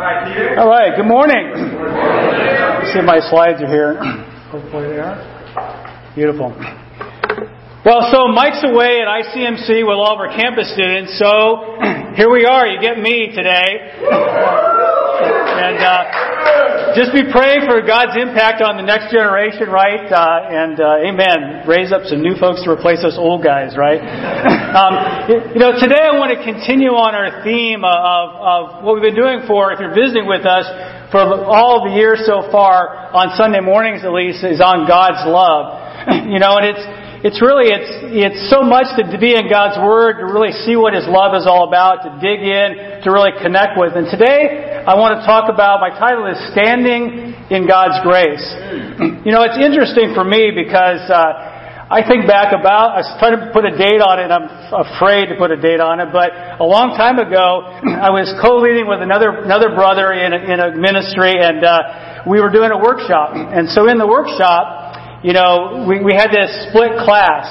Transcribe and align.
All 0.00 0.64
right, 0.64 0.96
good 0.96 1.04
morning. 1.04 1.52
Let's 1.52 2.88
see 2.88 3.00
if 3.00 3.04
my 3.04 3.20
slides 3.20 3.60
are 3.60 3.68
here. 3.68 4.00
Hopefully 4.48 4.96
they 4.96 4.98
are. 4.98 5.20
Beautiful. 6.16 6.56
Well, 7.84 8.08
so 8.08 8.32
Mike's 8.32 8.64
away 8.64 9.04
at 9.04 9.08
ICMC 9.12 9.84
with 9.84 10.00
all 10.00 10.16
of 10.16 10.20
our 10.24 10.32
campus 10.32 10.72
students, 10.72 11.20
so 11.20 11.76
here 12.16 12.32
we 12.32 12.48
are. 12.48 12.64
You 12.66 12.80
get 12.80 12.96
me 12.96 13.28
today. 13.36 13.92
And 15.60 15.76
uh, 15.84 16.09
just 16.96 17.12
be 17.14 17.24
praying 17.30 17.68
for 17.68 17.78
God's 17.84 18.18
impact 18.18 18.62
on 18.62 18.76
the 18.76 18.86
next 18.86 19.12
generation, 19.12 19.68
right? 19.68 20.04
Uh, 20.10 20.48
and 20.48 20.76
uh, 20.80 21.06
amen. 21.06 21.66
Raise 21.68 21.92
up 21.92 22.02
some 22.08 22.20
new 22.20 22.34
folks 22.36 22.64
to 22.64 22.70
replace 22.70 23.04
us 23.04 23.14
old 23.16 23.42
guys, 23.44 23.76
right? 23.76 24.00
um, 24.80 24.92
you 25.54 25.60
know, 25.60 25.76
today 25.78 26.02
I 26.02 26.18
want 26.18 26.34
to 26.36 26.40
continue 26.42 26.96
on 26.96 27.14
our 27.14 27.42
theme 27.42 27.84
of, 27.84 28.28
of 28.36 28.60
what 28.84 28.94
we've 28.94 29.06
been 29.06 29.18
doing 29.18 29.46
for, 29.46 29.72
if 29.72 29.78
you're 29.78 29.94
visiting 29.94 30.26
with 30.26 30.46
us, 30.46 30.66
for 31.10 31.22
all 31.22 31.86
the 31.86 31.94
years 31.94 32.22
so 32.26 32.46
far, 32.50 33.10
on 33.12 33.36
Sunday 33.36 33.60
mornings 33.60 34.02
at 34.04 34.12
least, 34.12 34.42
is 34.42 34.60
on 34.60 34.86
God's 34.86 35.22
love. 35.26 35.78
You 36.10 36.40
know, 36.40 36.56
and 36.56 36.64
it's 36.64 36.80
it's 37.20 37.36
really 37.44 37.68
it's 37.68 37.92
it's 38.16 38.42
so 38.48 38.64
much 38.64 38.88
to 38.96 39.04
be 39.20 39.36
in 39.36 39.52
God's 39.52 39.76
Word 39.76 40.24
to 40.24 40.26
really 40.32 40.56
see 40.64 40.72
what 40.72 40.96
His 40.96 41.04
love 41.04 41.36
is 41.36 41.44
all 41.44 41.68
about, 41.68 42.00
to 42.08 42.10
dig 42.16 42.40
in, 42.40 43.04
to 43.04 43.12
really 43.12 43.36
connect 43.44 43.76
with. 43.76 43.92
And 43.92 44.08
today 44.08 44.80
I 44.80 44.96
want 44.96 45.20
to 45.20 45.22
talk 45.28 45.52
about 45.52 45.84
my 45.84 45.92
title 45.92 46.24
is 46.32 46.40
Standing 46.56 47.36
in 47.52 47.68
God's 47.68 48.00
Grace. 48.00 48.44
You 49.20 49.36
know, 49.36 49.44
it's 49.44 49.60
interesting 49.60 50.16
for 50.16 50.24
me 50.24 50.48
because 50.48 51.04
uh, 51.12 51.92
I 51.92 52.00
think 52.08 52.24
back 52.24 52.56
about 52.56 52.96
I 52.96 53.04
was 53.04 53.12
trying 53.20 53.36
to 53.36 53.52
put 53.52 53.68
a 53.68 53.76
date 53.76 54.00
on 54.00 54.16
it. 54.16 54.32
I'm 54.32 54.48
afraid 54.72 55.28
to 55.28 55.36
put 55.36 55.52
a 55.52 55.60
date 55.60 55.84
on 55.84 56.00
it, 56.00 56.08
but 56.16 56.32
a 56.32 56.64
long 56.64 56.96
time 56.96 57.20
ago 57.20 57.68
I 57.84 58.08
was 58.08 58.32
co-leading 58.40 58.88
with 58.88 59.04
another 59.04 59.44
another 59.44 59.76
brother 59.76 60.16
in 60.16 60.32
a, 60.32 60.40
in 60.40 60.56
a 60.56 60.68
ministry, 60.72 61.36
and 61.36 61.60
uh, 61.60 62.24
we 62.24 62.40
were 62.40 62.48
doing 62.48 62.72
a 62.72 62.80
workshop. 62.80 63.36
And 63.36 63.68
so 63.68 63.92
in 63.92 64.00
the 64.00 64.08
workshop 64.08 64.79
you 65.22 65.32
know, 65.36 65.84
we, 65.84 66.00
we 66.00 66.16
had 66.16 66.32
this 66.32 66.48
split 66.68 66.96
class. 67.04 67.44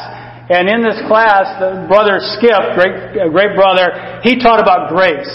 And 0.50 0.66
in 0.66 0.82
this 0.82 0.98
class, 1.06 1.46
the 1.62 1.86
brother 1.86 2.18
Skip, 2.18 2.74
great, 2.74 3.14
great 3.30 3.54
brother, 3.54 4.20
he 4.26 4.42
taught 4.42 4.58
about 4.58 4.90
grace. 4.90 5.30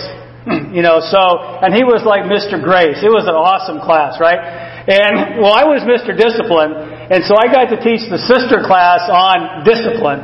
you 0.74 0.82
know, 0.82 0.98
so, 0.98 1.22
and 1.62 1.70
he 1.70 1.86
was 1.86 2.02
like 2.02 2.26
Mr. 2.26 2.58
Grace. 2.58 2.98
It 2.98 3.14
was 3.14 3.30
an 3.30 3.38
awesome 3.38 3.78
class, 3.78 4.18
right? 4.18 4.36
And, 4.84 5.40
well, 5.40 5.54
I 5.54 5.64
was 5.64 5.80
Mr. 5.86 6.12
Discipline, 6.12 6.76
and 7.08 7.24
so 7.24 7.32
I 7.38 7.48
got 7.48 7.72
to 7.72 7.78
teach 7.80 8.04
the 8.12 8.20
sister 8.20 8.60
class 8.66 9.08
on 9.08 9.64
discipline. 9.64 10.20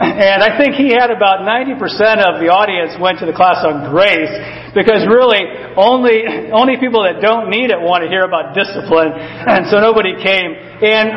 And 0.00 0.40
I 0.40 0.56
think 0.56 0.80
he 0.80 0.96
had 0.96 1.12
about 1.12 1.44
90% 1.44 1.76
of 2.24 2.40
the 2.40 2.48
audience 2.48 2.96
went 2.96 3.20
to 3.20 3.28
the 3.28 3.36
class 3.36 3.60
on 3.68 3.92
grace 3.92 4.32
because 4.72 5.04
really 5.04 5.44
only, 5.76 6.24
only 6.56 6.80
people 6.80 7.04
that 7.04 7.20
don't 7.20 7.52
need 7.52 7.68
it 7.68 7.76
want 7.76 8.00
to 8.00 8.08
hear 8.08 8.24
about 8.24 8.56
discipline. 8.56 9.12
And 9.12 9.68
so 9.68 9.76
nobody 9.76 10.16
came. 10.16 10.56
And, 10.56 11.12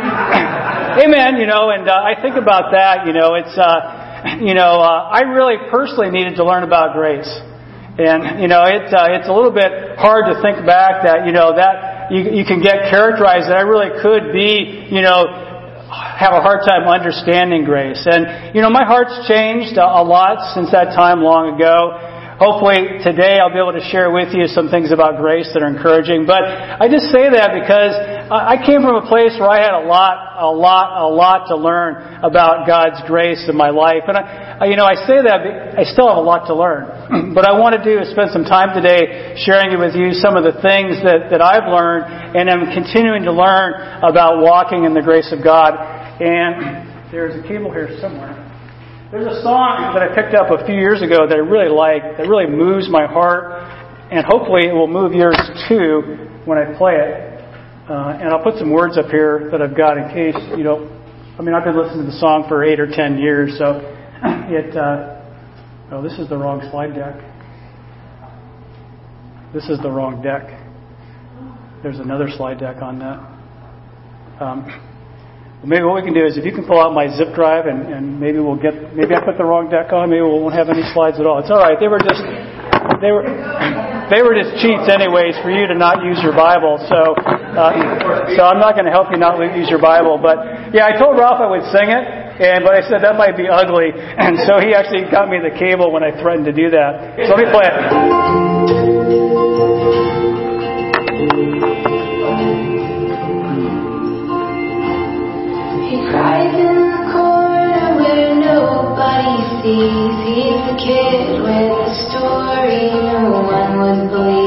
amen, 1.07 1.39
you 1.39 1.47
know, 1.47 1.71
and 1.71 1.87
uh, 1.87 1.95
I 1.95 2.19
think 2.19 2.35
about 2.35 2.75
that, 2.75 3.07
you 3.07 3.15
know, 3.15 3.39
it's, 3.39 3.55
uh, 3.55 4.43
you 4.43 4.51
know, 4.51 4.83
uh, 4.83 5.15
I 5.15 5.31
really 5.31 5.63
personally 5.71 6.11
needed 6.11 6.35
to 6.35 6.43
learn 6.43 6.67
about 6.67 6.91
grace. 6.91 7.31
And, 7.95 8.43
you 8.43 8.51
know, 8.51 8.67
it, 8.67 8.91
uh, 8.91 9.15
it's 9.15 9.31
a 9.31 9.33
little 9.33 9.55
bit 9.55 9.95
hard 9.95 10.27
to 10.27 10.41
think 10.43 10.59
back 10.67 11.07
that, 11.07 11.23
you 11.23 11.31
know, 11.31 11.55
that 11.55 12.11
you, 12.11 12.41
you 12.41 12.43
can 12.43 12.59
get 12.59 12.91
characterized 12.91 13.47
that 13.47 13.55
I 13.55 13.63
really 13.63 13.95
could 14.03 14.35
be, 14.35 14.91
you 14.91 14.99
know, 14.99 15.52
have 15.93 16.33
a 16.33 16.41
hard 16.41 16.61
time 16.67 16.87
understanding 16.87 17.63
grace. 17.63 18.07
And, 18.09 18.55
you 18.55 18.61
know, 18.61 18.69
my 18.69 18.85
heart's 18.85 19.27
changed 19.27 19.77
a 19.77 20.03
lot 20.03 20.53
since 20.53 20.71
that 20.71 20.95
time 20.95 21.21
long 21.21 21.55
ago. 21.55 22.12
Hopefully 22.43 22.99
today 22.99 23.39
I'll 23.39 23.55
be 23.55 23.63
able 23.63 23.71
to 23.71 23.87
share 23.87 24.11
with 24.11 24.35
you 24.35 24.51
some 24.51 24.67
things 24.67 24.91
about 24.91 25.15
grace 25.15 25.47
that 25.55 25.63
are 25.63 25.71
encouraging. 25.71 26.27
But 26.27 26.43
I 26.43 26.91
just 26.91 27.07
say 27.07 27.31
that 27.31 27.55
because 27.55 27.95
I 28.27 28.59
came 28.59 28.83
from 28.83 28.99
a 28.99 29.07
place 29.07 29.31
where 29.39 29.47
I 29.47 29.63
had 29.63 29.71
a 29.71 29.87
lot, 29.87 30.43
a 30.43 30.51
lot, 30.51 30.91
a 30.91 31.07
lot 31.07 31.47
to 31.47 31.55
learn 31.55 32.19
about 32.19 32.67
God's 32.67 32.99
grace 33.07 33.47
in 33.47 33.55
my 33.55 33.71
life. 33.71 34.03
And 34.11 34.19
I, 34.19 34.67
you 34.67 34.75
know, 34.75 34.83
I 34.83 34.99
say 35.07 35.23
that 35.23 35.79
I 35.79 35.87
still 35.87 36.11
have 36.11 36.19
a 36.19 36.27
lot 36.27 36.51
to 36.51 36.55
learn. 36.55 37.31
But 37.33 37.47
I 37.47 37.55
want 37.55 37.79
to 37.79 37.83
do 37.83 37.95
is 37.95 38.11
spend 38.11 38.35
some 38.35 38.43
time 38.43 38.75
today 38.75 39.39
sharing 39.39 39.79
with 39.79 39.95
you 39.95 40.11
some 40.11 40.35
of 40.35 40.43
the 40.43 40.59
things 40.59 40.99
that, 41.07 41.31
that 41.31 41.39
I've 41.39 41.71
learned 41.71 42.35
and 42.35 42.51
am 42.51 42.75
continuing 42.75 43.23
to 43.23 43.31
learn 43.31 43.71
about 44.03 44.43
walking 44.43 44.83
in 44.83 44.93
the 44.93 45.01
grace 45.01 45.31
of 45.31 45.39
God. 45.39 45.79
And 46.19 46.91
there's 47.07 47.39
a 47.39 47.47
cable 47.47 47.71
here 47.71 47.87
somewhere. 48.01 48.42
There's 49.13 49.29
a 49.29 49.43
song 49.43 49.93
that 49.93 50.01
I 50.01 50.09
picked 50.09 50.33
up 50.33 50.49
a 50.49 50.65
few 50.65 50.73
years 50.73 51.03
ago 51.03 51.29
that 51.29 51.37
I 51.37 51.45
really 51.45 51.69
like, 51.69 52.17
that 52.17 52.25
really 52.25 52.49
moves 52.49 52.89
my 52.89 53.05
heart, 53.05 53.61
and 54.09 54.25
hopefully 54.25 54.65
it 54.65 54.73
will 54.73 54.87
move 54.89 55.13
yours 55.13 55.37
too 55.69 56.17
when 56.45 56.57
I 56.57 56.75
play 56.75 56.97
it. 56.97 57.37
Uh, 57.87 58.17
and 58.17 58.33
I'll 58.33 58.41
put 58.41 58.57
some 58.57 58.71
words 58.71 58.97
up 58.97 59.13
here 59.13 59.49
that 59.51 59.61
I've 59.61 59.77
got 59.77 59.99
in 59.99 60.09
case, 60.09 60.41
you 60.57 60.63
know, 60.63 60.89
I 61.37 61.43
mean, 61.43 61.53
I've 61.53 61.63
been 61.63 61.77
listening 61.77 62.07
to 62.07 62.11
the 62.11 62.17
song 62.17 62.45
for 62.49 62.63
eight 62.65 62.79
or 62.79 62.89
ten 62.89 63.19
years, 63.19 63.55
so 63.59 63.85
it, 64.49 64.75
uh, 64.75 65.21
oh, 65.91 66.01
this 66.01 66.17
is 66.17 66.27
the 66.27 66.37
wrong 66.37 66.67
slide 66.71 66.95
deck. 66.95 67.13
This 69.53 69.69
is 69.69 69.77
the 69.83 69.91
wrong 69.91 70.23
deck. 70.23 70.49
There's 71.83 71.99
another 71.99 72.29
slide 72.35 72.59
deck 72.59 72.81
on 72.81 72.97
that. 72.97 73.21
Um, 74.41 74.92
maybe 75.63 75.83
what 75.83 75.95
we 75.95 76.03
can 76.03 76.13
do 76.13 76.25
is 76.27 76.37
if 76.37 76.43
you 76.43 76.51
can 76.51 76.67
pull 76.67 76.79
out 76.79 76.91
my 76.91 77.07
zip 77.15 77.31
drive 77.33 77.65
and, 77.65 77.87
and 77.87 78.19
maybe 78.19 78.39
we'll 78.39 78.59
get, 78.59 78.75
maybe 78.95 79.15
I 79.15 79.23
put 79.23 79.39
the 79.39 79.47
wrong 79.47 79.71
deck 79.71 79.91
on, 79.95 80.11
maybe 80.11 80.21
we 80.21 80.35
won't 80.35 80.55
have 80.55 80.67
any 80.67 80.83
slides 80.91 81.19
at 81.19 81.25
all. 81.25 81.39
It's 81.39 81.51
alright. 81.51 81.79
They 81.79 81.87
were 81.87 82.03
just, 82.03 82.19
they 82.99 83.11
were, 83.15 83.23
they 84.11 84.21
were 84.21 84.35
just 84.35 84.59
cheats 84.59 84.91
anyways 84.91 85.39
for 85.39 85.49
you 85.49 85.67
to 85.67 85.75
not 85.75 86.03
use 86.03 86.19
your 86.19 86.35
Bible. 86.35 86.75
So, 86.91 87.15
uh, 87.15 87.71
so 88.35 88.43
I'm 88.43 88.59
not 88.59 88.75
going 88.75 88.85
to 88.85 88.93
help 88.93 89.07
you 89.11 89.17
not 89.17 89.39
use 89.55 89.71
your 89.71 89.79
Bible. 89.79 90.19
But 90.19 90.75
yeah, 90.75 90.91
I 90.91 90.99
told 90.99 91.15
Ralph 91.15 91.39
I 91.39 91.47
would 91.47 91.63
sing 91.71 91.87
it, 91.87 92.03
and 92.43 92.67
but 92.67 92.75
I 92.75 92.83
said 92.83 92.99
that 93.03 93.15
might 93.15 93.37
be 93.37 93.47
ugly, 93.47 93.95
and 93.95 94.35
so 94.43 94.59
he 94.59 94.75
actually 94.75 95.07
got 95.09 95.29
me 95.29 95.39
the 95.39 95.55
cable 95.55 95.91
when 95.91 96.03
I 96.03 96.11
threatened 96.19 96.45
to 96.45 96.53
do 96.53 96.69
that. 96.71 97.23
So 97.23 97.35
let 97.35 97.39
me 97.39 97.49
play 97.51 97.63
it. 97.63 98.42
In 106.41 106.75
the 106.91 107.11
corner 107.11 107.97
where 107.99 108.35
nobody 108.35 109.37
sees. 109.61 110.15
He's 110.25 110.61
the 110.67 110.75
kid 110.81 111.41
with 111.41 111.71
the 111.85 111.93
story 112.09 112.89
no 112.89 113.41
one 113.41 113.71
would 113.79 114.09
believe. 114.09 114.42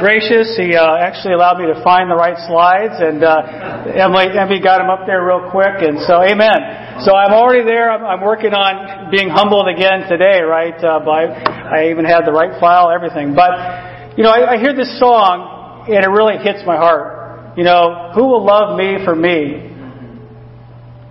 Gracious. 0.00 0.56
He 0.56 0.74
uh, 0.74 0.96
actually 0.96 1.36
allowed 1.36 1.60
me 1.60 1.68
to 1.68 1.78
find 1.84 2.10
the 2.10 2.16
right 2.16 2.34
slides, 2.48 2.96
and 2.98 3.22
uh, 3.22 3.92
Emily, 3.92 4.32
Emily 4.32 4.58
got 4.58 4.80
them 4.80 4.88
up 4.88 5.04
there 5.06 5.20
real 5.22 5.52
quick, 5.52 5.84
and 5.84 6.00
so 6.08 6.24
Amen. 6.24 7.04
So 7.04 7.14
I'm 7.14 7.36
already 7.36 7.62
there. 7.62 7.92
I'm, 7.92 8.02
I'm 8.02 8.24
working 8.24 8.56
on 8.56 9.12
being 9.12 9.28
humbled 9.28 9.68
again 9.68 10.08
today, 10.08 10.40
right? 10.40 10.74
Uh, 10.80 11.04
by 11.04 11.28
I 11.28 11.92
even 11.92 12.04
had 12.08 12.24
the 12.24 12.32
right 12.32 12.58
file, 12.58 12.90
everything. 12.90 13.36
But 13.36 14.16
you 14.16 14.24
know, 14.24 14.32
I, 14.32 14.56
I 14.56 14.58
hear 14.58 14.74
this 14.74 14.98
song, 14.98 15.86
and 15.86 16.00
it 16.02 16.10
really 16.10 16.40
hits 16.42 16.64
my 16.66 16.76
heart. 16.76 17.56
You 17.56 17.64
know, 17.64 18.10
who 18.16 18.24
will 18.24 18.44
love 18.44 18.76
me 18.76 19.04
for 19.04 19.14
me? 19.14 19.68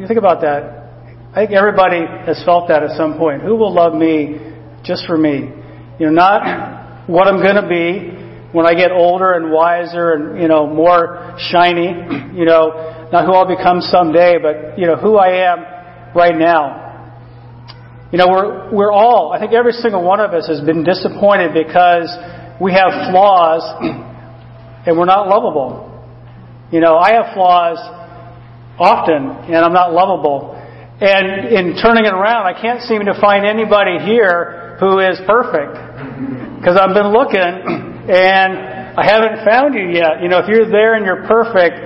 You 0.02 0.08
think 0.08 0.20
about 0.20 0.42
that. 0.42 0.80
I 1.32 1.46
think 1.46 1.54
everybody 1.54 2.02
has 2.26 2.42
felt 2.44 2.68
that 2.70 2.82
at 2.82 2.98
some 2.98 3.18
point. 3.18 3.44
Who 3.44 3.56
will 3.56 3.74
love 3.74 3.94
me 3.94 4.42
just 4.84 5.06
for 5.06 5.18
me? 5.18 5.48
You 6.00 6.06
know, 6.08 6.12
not 6.12 7.08
what 7.08 7.28
I'm 7.28 7.42
going 7.42 7.58
to 7.58 7.68
be 7.68 8.19
when 8.52 8.66
I 8.66 8.74
get 8.74 8.92
older 8.92 9.34
and 9.34 9.52
wiser 9.52 10.14
and, 10.14 10.42
you 10.42 10.48
know, 10.48 10.66
more 10.66 11.36
shiny, 11.52 11.94
you 12.34 12.46
know, 12.46 13.08
not 13.12 13.26
who 13.26 13.34
I'll 13.34 13.48
become 13.48 13.82
someday, 13.82 14.38
but, 14.42 14.78
you 14.78 14.88
know, 14.88 14.96
who 14.96 15.18
I 15.18 15.52
am 15.52 15.60
right 16.16 16.36
now. 16.36 16.90
You 18.12 18.18
know, 18.18 18.28
we're, 18.28 18.74
we're 18.74 18.92
all, 18.92 19.34
I 19.34 19.40
think 19.40 19.54
every 19.54 19.74
single 19.74 20.04
one 20.04 20.20
of 20.20 20.32
us 20.34 20.48
has 20.48 20.62
been 20.62 20.84
disappointed 20.84 21.54
because 21.54 22.10
we 22.60 22.74
have 22.74 23.14
flaws 23.14 23.62
and 24.86 24.98
we're 24.98 25.06
not 25.06 25.28
lovable. 25.28 25.86
You 26.72 26.80
know, 26.80 26.98
I 26.98 27.14
have 27.14 27.34
flaws 27.36 27.78
often 28.80 29.54
and 29.54 29.58
I'm 29.58 29.74
not 29.74 29.94
lovable. 29.94 30.56
And 31.02 31.48
in 31.54 31.78
turning 31.82 32.06
it 32.06 32.14
around, 32.14 32.48
I 32.48 32.60
can't 32.60 32.82
seem 32.82 33.06
to 33.06 33.14
find 33.22 33.46
anybody 33.46 34.00
here 34.04 34.78
who 34.80 35.00
is 35.00 35.20
perfect. 35.28 35.78
Because 36.58 36.78
I've 36.82 36.96
been 36.96 37.14
looking 37.14 37.89
and 38.10 38.98
I 38.98 39.06
haven't 39.06 39.46
found 39.46 39.76
you 39.76 39.94
yet. 39.94 40.22
You 40.22 40.30
know, 40.30 40.40
if 40.40 40.50
you're 40.50 40.66
there 40.66 40.96
and 40.96 41.06
you're 41.06 41.30
perfect, 41.30 41.78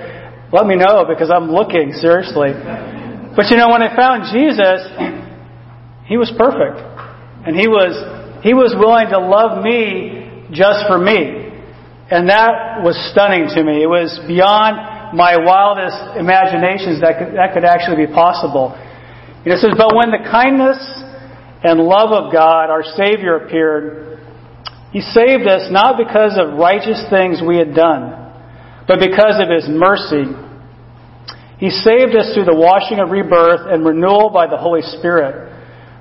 let 0.56 0.66
me 0.66 0.76
know 0.76 1.04
because 1.04 1.30
I'm 1.30 1.52
looking 1.52 1.92
seriously. 2.00 2.56
But 3.36 3.52
you 3.52 3.58
know, 3.58 3.68
when 3.70 3.84
I 3.84 3.92
found 3.92 4.32
Jesus, 4.32 4.88
he 6.08 6.16
was 6.16 6.32
perfect. 6.38 6.80
And 7.44 7.60
he 7.60 7.68
was, 7.68 7.92
he 8.40 8.54
was 8.54 8.72
willing 8.80 9.12
to 9.12 9.20
love 9.20 9.60
me 9.64 10.48
just 10.56 10.88
for 10.88 10.96
me. 10.96 11.52
And 12.08 12.30
that 12.30 12.80
was 12.86 12.96
stunning 13.12 13.52
to 13.52 13.60
me. 13.64 13.84
It 13.84 13.90
was 13.92 14.16
beyond 14.24 15.18
my 15.18 15.36
wildest 15.36 16.16
imaginations 16.16 17.02
that 17.02 17.20
could, 17.20 17.36
that 17.36 17.52
could 17.52 17.66
actually 17.66 18.08
be 18.08 18.12
possible. 18.12 18.72
Know, 19.44 19.54
it 19.54 19.60
says, 19.60 19.76
but 19.76 19.92
when 19.92 20.08
the 20.08 20.24
kindness 20.24 20.80
and 21.68 21.84
love 21.84 22.16
of 22.16 22.32
God, 22.32 22.72
our 22.72 22.84
Savior, 22.96 23.44
appeared, 23.44 24.13
he 24.94 25.02
saved 25.02 25.50
us 25.50 25.74
not 25.74 25.98
because 25.98 26.38
of 26.38 26.54
righteous 26.54 27.02
things 27.10 27.42
we 27.42 27.58
had 27.58 27.74
done, 27.74 28.14
but 28.88 29.02
because 29.02 29.42
of 29.42 29.50
His 29.50 29.66
mercy. 29.66 30.30
He 31.58 31.74
saved 31.74 32.14
us 32.14 32.30
through 32.38 32.46
the 32.46 32.54
washing 32.54 33.02
of 33.02 33.10
rebirth 33.10 33.66
and 33.74 33.82
renewal 33.82 34.30
by 34.30 34.46
the 34.46 34.62
Holy 34.62 34.86
Spirit, 35.02 35.50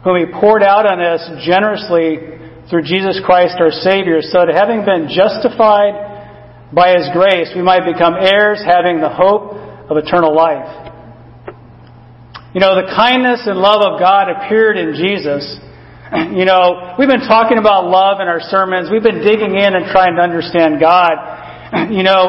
whom 0.05 0.21
He 0.21 0.29
poured 0.29 0.63
out 0.63 0.85
on 0.85 1.01
us 1.01 1.25
generously 1.41 2.37
through 2.69 2.85
Jesus 2.85 3.17
Christ 3.25 3.57
our 3.65 3.73
Savior, 3.73 4.21
so 4.21 4.45
that 4.45 4.53
having 4.53 4.85
been 4.85 5.09
justified 5.09 6.69
by 6.69 6.93
His 6.93 7.09
grace, 7.17 7.49
we 7.57 7.65
might 7.65 7.89
become 7.89 8.13
heirs 8.13 8.61
having 8.61 9.01
the 9.01 9.09
hope 9.09 9.57
of 9.89 9.97
eternal 9.97 10.37
life. 10.37 10.69
You 12.53 12.61
know, 12.61 12.77
the 12.77 12.93
kindness 12.93 13.49
and 13.49 13.57
love 13.57 13.81
of 13.81 13.97
God 13.97 14.29
appeared 14.29 14.77
in 14.77 14.93
Jesus 15.01 15.49
You 16.13 16.45
know, 16.45 16.93
we've 17.01 17.09
been 17.09 17.25
talking 17.25 17.57
about 17.57 17.89
love 17.89 18.21
in 18.21 18.29
our 18.29 18.45
sermons. 18.53 18.93
We've 18.93 19.03
been 19.03 19.25
digging 19.25 19.57
in 19.57 19.73
and 19.73 19.89
trying 19.89 20.21
to 20.21 20.23
understand 20.23 20.77
God. 20.81 21.41
You 21.89 22.05
know, 22.05 22.29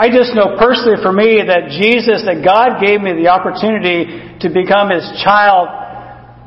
I 0.00 0.08
just 0.08 0.32
know 0.32 0.56
personally 0.56 0.96
for 1.04 1.12
me 1.12 1.44
that 1.44 1.76
Jesus, 1.76 2.24
that 2.24 2.40
God 2.40 2.80
gave 2.80 3.04
me 3.04 3.12
the 3.20 3.28
opportunity 3.28 4.32
to 4.40 4.48
become 4.48 4.88
His 4.88 5.04
child 5.20 5.68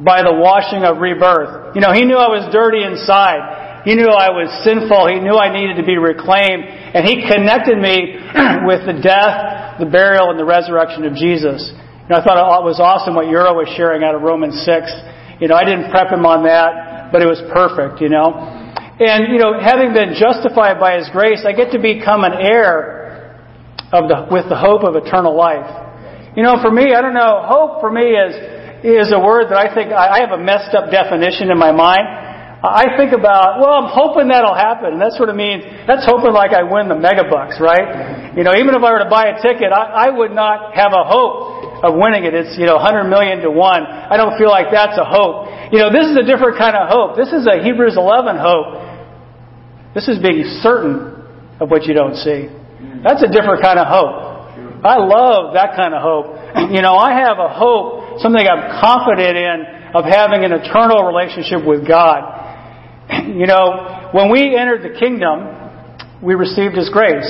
by 0.01 0.25
the 0.25 0.33
washing 0.33 0.81
of 0.81 0.97
rebirth. 0.97 1.77
You 1.77 1.85
know, 1.85 1.93
He 1.93 2.01
knew 2.01 2.17
I 2.17 2.33
was 2.33 2.49
dirty 2.49 2.81
inside. 2.81 3.85
He 3.85 3.93
knew 3.93 4.09
I 4.09 4.33
was 4.33 4.49
sinful. 4.65 5.05
He 5.13 5.21
knew 5.21 5.37
I 5.37 5.53
needed 5.53 5.77
to 5.77 5.85
be 5.85 6.01
reclaimed. 6.01 6.65
And 6.65 7.05
He 7.05 7.21
connected 7.29 7.77
me 7.77 8.17
with 8.65 8.89
the 8.89 8.97
death, 8.97 9.77
the 9.77 9.85
burial, 9.85 10.33
and 10.33 10.39
the 10.41 10.49
resurrection 10.49 11.05
of 11.05 11.13
Jesus. 11.13 11.61
You 11.69 12.09
know, 12.09 12.17
I 12.17 12.25
thought 12.25 12.41
it 12.41 12.65
was 12.65 12.81
awesome 12.81 13.13
what 13.13 13.29
Euro 13.29 13.53
was 13.53 13.69
sharing 13.77 14.01
out 14.01 14.17
of 14.17 14.25
Romans 14.25 14.57
6 14.65 14.89
you 15.41 15.49
know, 15.49 15.57
I 15.57 15.65
didn't 15.65 15.89
prep 15.89 16.13
him 16.13 16.21
on 16.23 16.45
that, 16.45 17.09
but 17.11 17.25
it 17.25 17.27
was 17.27 17.41
perfect, 17.49 17.99
you 17.99 18.13
know. 18.13 18.29
And, 19.01 19.33
you 19.33 19.41
know, 19.41 19.57
having 19.57 19.89
been 19.97 20.13
justified 20.13 20.77
by 20.77 21.01
His 21.01 21.09
grace, 21.09 21.41
I 21.41 21.57
get 21.57 21.73
to 21.73 21.81
become 21.81 22.21
an 22.21 22.37
heir 22.37 23.01
of 23.89 24.05
the, 24.05 24.29
with 24.29 24.45
the 24.47 24.55
hope 24.55 24.85
of 24.85 24.93
eternal 24.93 25.33
life. 25.33 25.65
You 26.37 26.45
know, 26.45 26.61
for 26.61 26.69
me, 26.69 26.93
I 26.93 27.01
don't 27.01 27.17
know, 27.17 27.41
hope 27.41 27.81
for 27.81 27.89
me 27.89 28.13
is, 28.13 28.37
is 28.85 29.09
a 29.09 29.17
word 29.17 29.49
that 29.49 29.57
I 29.57 29.73
think, 29.73 29.89
I 29.89 30.21
have 30.21 30.31
a 30.31 30.37
messed 30.37 30.77
up 30.77 30.93
definition 30.93 31.49
in 31.49 31.57
my 31.57 31.73
mind. 31.73 32.05
I 32.61 32.93
think 32.93 33.09
about, 33.11 33.57
well, 33.57 33.73
I'm 33.81 33.89
hoping 33.89 34.29
that'll 34.29 34.53
happen. 34.53 34.93
And 34.93 35.01
That's 35.01 35.17
what 35.17 35.27
it 35.27 35.35
means. 35.35 35.65
That's 35.89 36.05
hoping 36.05 36.37
like 36.37 36.53
I 36.53 36.61
win 36.61 36.85
the 36.85 37.01
megabucks, 37.01 37.57
right? 37.57 38.37
You 38.37 38.45
know, 38.45 38.53
even 38.53 38.77
if 38.77 38.85
I 38.85 38.93
were 38.93 39.01
to 39.01 39.09
buy 39.09 39.33
a 39.33 39.41
ticket, 39.41 39.73
I, 39.73 40.05
I 40.05 40.09
would 40.13 40.31
not 40.31 40.77
have 40.77 40.93
a 40.93 41.01
hope 41.01 41.50
of 41.81 41.97
winning 41.97 42.25
it. 42.25 42.33
It's, 42.33 42.57
you 42.57 42.65
know, 42.65 42.77
100 42.77 43.09
million 43.09 43.41
to 43.41 43.51
1. 43.51 43.57
I 43.57 44.17
don't 44.17 44.37
feel 44.37 44.49
like 44.49 44.69
that's 44.71 44.97
a 44.97 45.05
hope. 45.05 45.49
You 45.73 45.79
know, 45.81 45.89
this 45.89 46.05
is 46.05 46.17
a 46.17 46.25
different 46.25 46.57
kind 46.57 46.77
of 46.77 46.89
hope. 46.89 47.17
This 47.17 47.33
is 47.33 47.47
a 47.49 47.61
Hebrews 47.63 47.97
11 47.97 48.37
hope. 48.37 48.81
This 49.93 50.07
is 50.07 50.21
being 50.21 50.45
certain 50.61 51.11
of 51.59 51.69
what 51.69 51.83
you 51.83 51.93
don't 51.93 52.15
see. 52.15 52.47
That's 53.03 53.21
a 53.25 53.29
different 53.29 53.61
kind 53.61 53.77
of 53.77 53.89
hope. 53.89 54.31
I 54.81 54.97
love 54.97 55.53
that 55.53 55.75
kind 55.75 55.93
of 55.93 56.01
hope. 56.01 56.37
You 56.71 56.81
know, 56.81 56.95
I 56.95 57.11
have 57.15 57.39
a 57.39 57.47
hope, 57.47 58.19
something 58.19 58.43
I'm 58.43 58.79
confident 58.79 59.35
in, 59.35 59.57
of 59.95 60.03
having 60.05 60.43
an 60.43 60.51
eternal 60.51 61.03
relationship 61.03 61.65
with 61.65 61.87
God. 61.87 62.21
You 63.31 63.47
know, 63.47 64.09
when 64.11 64.31
we 64.31 64.55
entered 64.55 64.83
the 64.83 64.97
kingdom, 64.97 65.51
we 66.21 66.35
received 66.35 66.75
His 66.75 66.89
grace. 66.89 67.27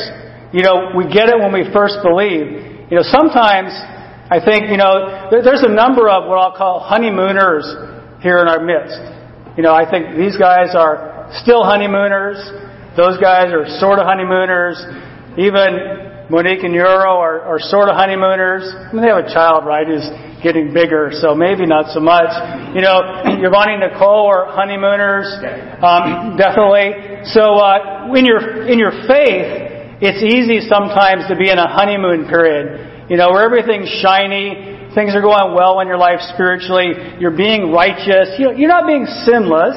You 0.54 0.64
know, 0.64 0.92
we 0.98 1.06
get 1.06 1.30
it 1.30 1.38
when 1.38 1.54
we 1.54 1.70
first 1.72 2.02
believe. 2.04 2.90
You 2.90 2.98
know, 2.98 3.06
sometimes 3.06 3.72
I 4.32 4.40
think, 4.40 4.72
you 4.72 4.78
know, 4.78 5.28
there's 5.30 5.64
a 5.64 5.68
number 5.68 6.08
of 6.08 6.24
what 6.24 6.40
I'll 6.40 6.56
call 6.56 6.80
honeymooners 6.80 7.68
here 8.24 8.40
in 8.40 8.48
our 8.48 8.64
midst. 8.64 8.96
You 9.58 9.64
know, 9.64 9.76
I 9.76 9.84
think 9.84 10.16
these 10.16 10.40
guys 10.40 10.72
are 10.72 11.28
still 11.44 11.68
honeymooners. 11.68 12.40
Those 12.96 13.20
guys 13.20 13.52
are 13.52 13.68
sort 13.84 14.00
of 14.00 14.08
honeymooners. 14.08 14.80
Even 15.36 16.32
Monique 16.32 16.64
and 16.64 16.74
Euro 16.74 17.20
are, 17.20 17.44
are 17.44 17.60
sort 17.60 17.90
of 17.92 18.00
honeymooners. 18.00 18.64
I 18.72 18.96
mean, 18.96 19.04
they 19.04 19.12
have 19.12 19.26
a 19.26 19.34
child, 19.34 19.68
right, 19.68 19.84
who's 19.84 20.08
getting 20.40 20.72
bigger, 20.74 21.12
so 21.12 21.36
maybe 21.36 21.68
not 21.68 21.92
so 21.92 22.00
much. 22.00 22.32
You 22.72 22.80
know, 22.80 23.04
Giovanni 23.36 23.76
and 23.76 23.84
Nicole 23.84 24.32
are 24.32 24.48
honeymooners, 24.48 25.28
um, 25.84 26.40
definitely. 26.40 27.28
So, 27.36 27.60
uh, 27.60 28.16
in 28.16 28.24
your 28.24 28.64
in 28.64 28.80
your 28.80 28.96
faith, 29.12 30.00
it's 30.00 30.24
easy 30.24 30.64
sometimes 30.72 31.28
to 31.28 31.36
be 31.36 31.52
in 31.52 31.60
a 31.60 31.68
honeymoon 31.68 32.32
period. 32.32 32.91
You 33.12 33.20
know, 33.20 33.36
where 33.36 33.44
everything's 33.44 33.92
shiny, 34.00 34.88
things 34.96 35.12
are 35.20 35.20
going 35.20 35.52
well 35.52 35.84
in 35.84 35.92
your 35.92 36.00
life 36.00 36.24
spiritually, 36.32 37.20
you're 37.20 37.36
being 37.36 37.76
righteous, 37.76 38.40
you 38.40 38.48
know, 38.48 38.56
you're 38.56 38.72
not 38.72 38.88
being 38.88 39.04
sinless, 39.28 39.76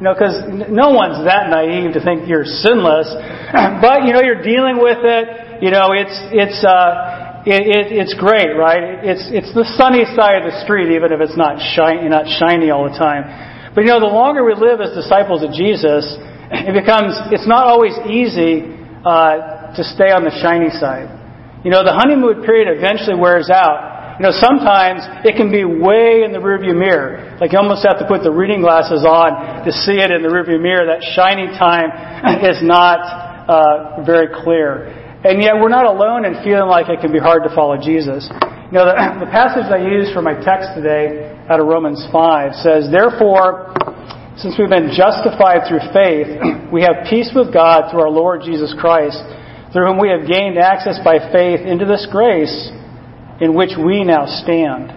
you 0.00 0.08
know, 0.08 0.16
because 0.16 0.40
no 0.72 0.88
one's 0.88 1.20
that 1.28 1.52
naive 1.52 1.92
to 1.92 2.00
think 2.00 2.24
you're 2.24 2.48
sinless, 2.48 3.12
but, 3.84 4.08
you 4.08 4.16
know, 4.16 4.24
you're 4.24 4.40
dealing 4.40 4.80
with 4.80 5.04
it, 5.04 5.60
you 5.60 5.68
know, 5.68 5.92
it's, 5.92 6.16
it's, 6.32 6.64
uh, 6.64 7.44
it, 7.44 7.60
it, 7.60 7.86
it's 7.92 8.16
great, 8.16 8.56
right? 8.56 9.04
It's, 9.04 9.28
it's 9.28 9.52
the 9.52 9.68
sunny 9.76 10.08
side 10.16 10.40
of 10.40 10.48
the 10.48 10.56
street, 10.64 10.96
even 10.96 11.12
if 11.12 11.20
it's 11.20 11.36
not 11.36 11.60
shiny, 11.76 12.08
not 12.08 12.24
shiny 12.40 12.72
all 12.72 12.88
the 12.88 12.96
time. 12.96 13.28
But 13.76 13.84
you 13.84 13.92
know, 13.92 14.00
the 14.00 14.08
longer 14.08 14.48
we 14.48 14.56
live 14.56 14.80
as 14.80 14.96
disciples 14.96 15.44
of 15.44 15.52
Jesus, 15.52 16.08
it 16.56 16.72
becomes, 16.72 17.20
it's 17.36 17.44
not 17.44 17.68
always 17.68 17.92
easy 18.08 18.64
uh, 19.04 19.76
to 19.76 19.84
stay 19.84 20.08
on 20.08 20.24
the 20.24 20.32
shiny 20.40 20.72
side. 20.72 21.20
You 21.62 21.70
know, 21.70 21.86
the 21.86 21.94
honeymoon 21.94 22.42
period 22.42 22.66
eventually 22.66 23.14
wears 23.14 23.46
out. 23.46 24.18
You 24.18 24.26
know, 24.26 24.34
sometimes 24.34 25.06
it 25.22 25.38
can 25.38 25.54
be 25.54 25.62
way 25.62 26.26
in 26.26 26.34
the 26.34 26.42
rearview 26.42 26.74
mirror. 26.74 27.38
Like 27.38 27.54
you 27.54 27.58
almost 27.58 27.86
have 27.86 28.02
to 28.02 28.06
put 28.10 28.26
the 28.26 28.34
reading 28.34 28.60
glasses 28.66 29.06
on 29.06 29.62
to 29.62 29.70
see 29.70 30.02
it 30.02 30.10
in 30.10 30.26
the 30.26 30.28
rearview 30.28 30.58
mirror. 30.58 30.90
That 30.90 31.06
shiny 31.14 31.46
time 31.54 31.86
is 32.50 32.58
not 32.66 32.98
uh, 33.46 34.02
very 34.02 34.26
clear. 34.42 34.90
And 35.22 35.38
yet 35.38 35.54
we're 35.54 35.70
not 35.70 35.86
alone 35.86 36.26
in 36.26 36.42
feeling 36.42 36.66
like 36.66 36.90
it 36.90 36.98
can 36.98 37.14
be 37.14 37.22
hard 37.22 37.46
to 37.46 37.54
follow 37.54 37.78
Jesus. 37.78 38.26
You 38.26 38.82
know, 38.82 38.90
the, 38.90 39.22
the 39.22 39.30
passage 39.30 39.70
I 39.70 39.78
used 39.78 40.10
for 40.10 40.20
my 40.20 40.34
text 40.34 40.74
today 40.74 41.30
out 41.46 41.62
of 41.62 41.70
Romans 41.70 42.02
5 42.10 42.58
says, 42.58 42.90
Therefore, 42.90 43.70
since 44.34 44.58
we've 44.58 44.70
been 44.70 44.90
justified 44.90 45.62
through 45.70 45.86
faith, 45.94 46.26
we 46.74 46.82
have 46.82 47.06
peace 47.06 47.30
with 47.30 47.54
God 47.54 47.86
through 47.94 48.02
our 48.02 48.10
Lord 48.10 48.42
Jesus 48.42 48.74
Christ 48.74 49.22
through 49.72 49.86
whom 49.88 49.98
we 49.98 50.08
have 50.08 50.28
gained 50.28 50.58
access 50.58 51.00
by 51.02 51.18
faith 51.32 51.60
into 51.64 51.84
this 51.84 52.06
grace 52.12 52.70
in 53.40 53.56
which 53.56 53.72
we 53.74 54.04
now 54.04 54.26
stand. 54.44 54.92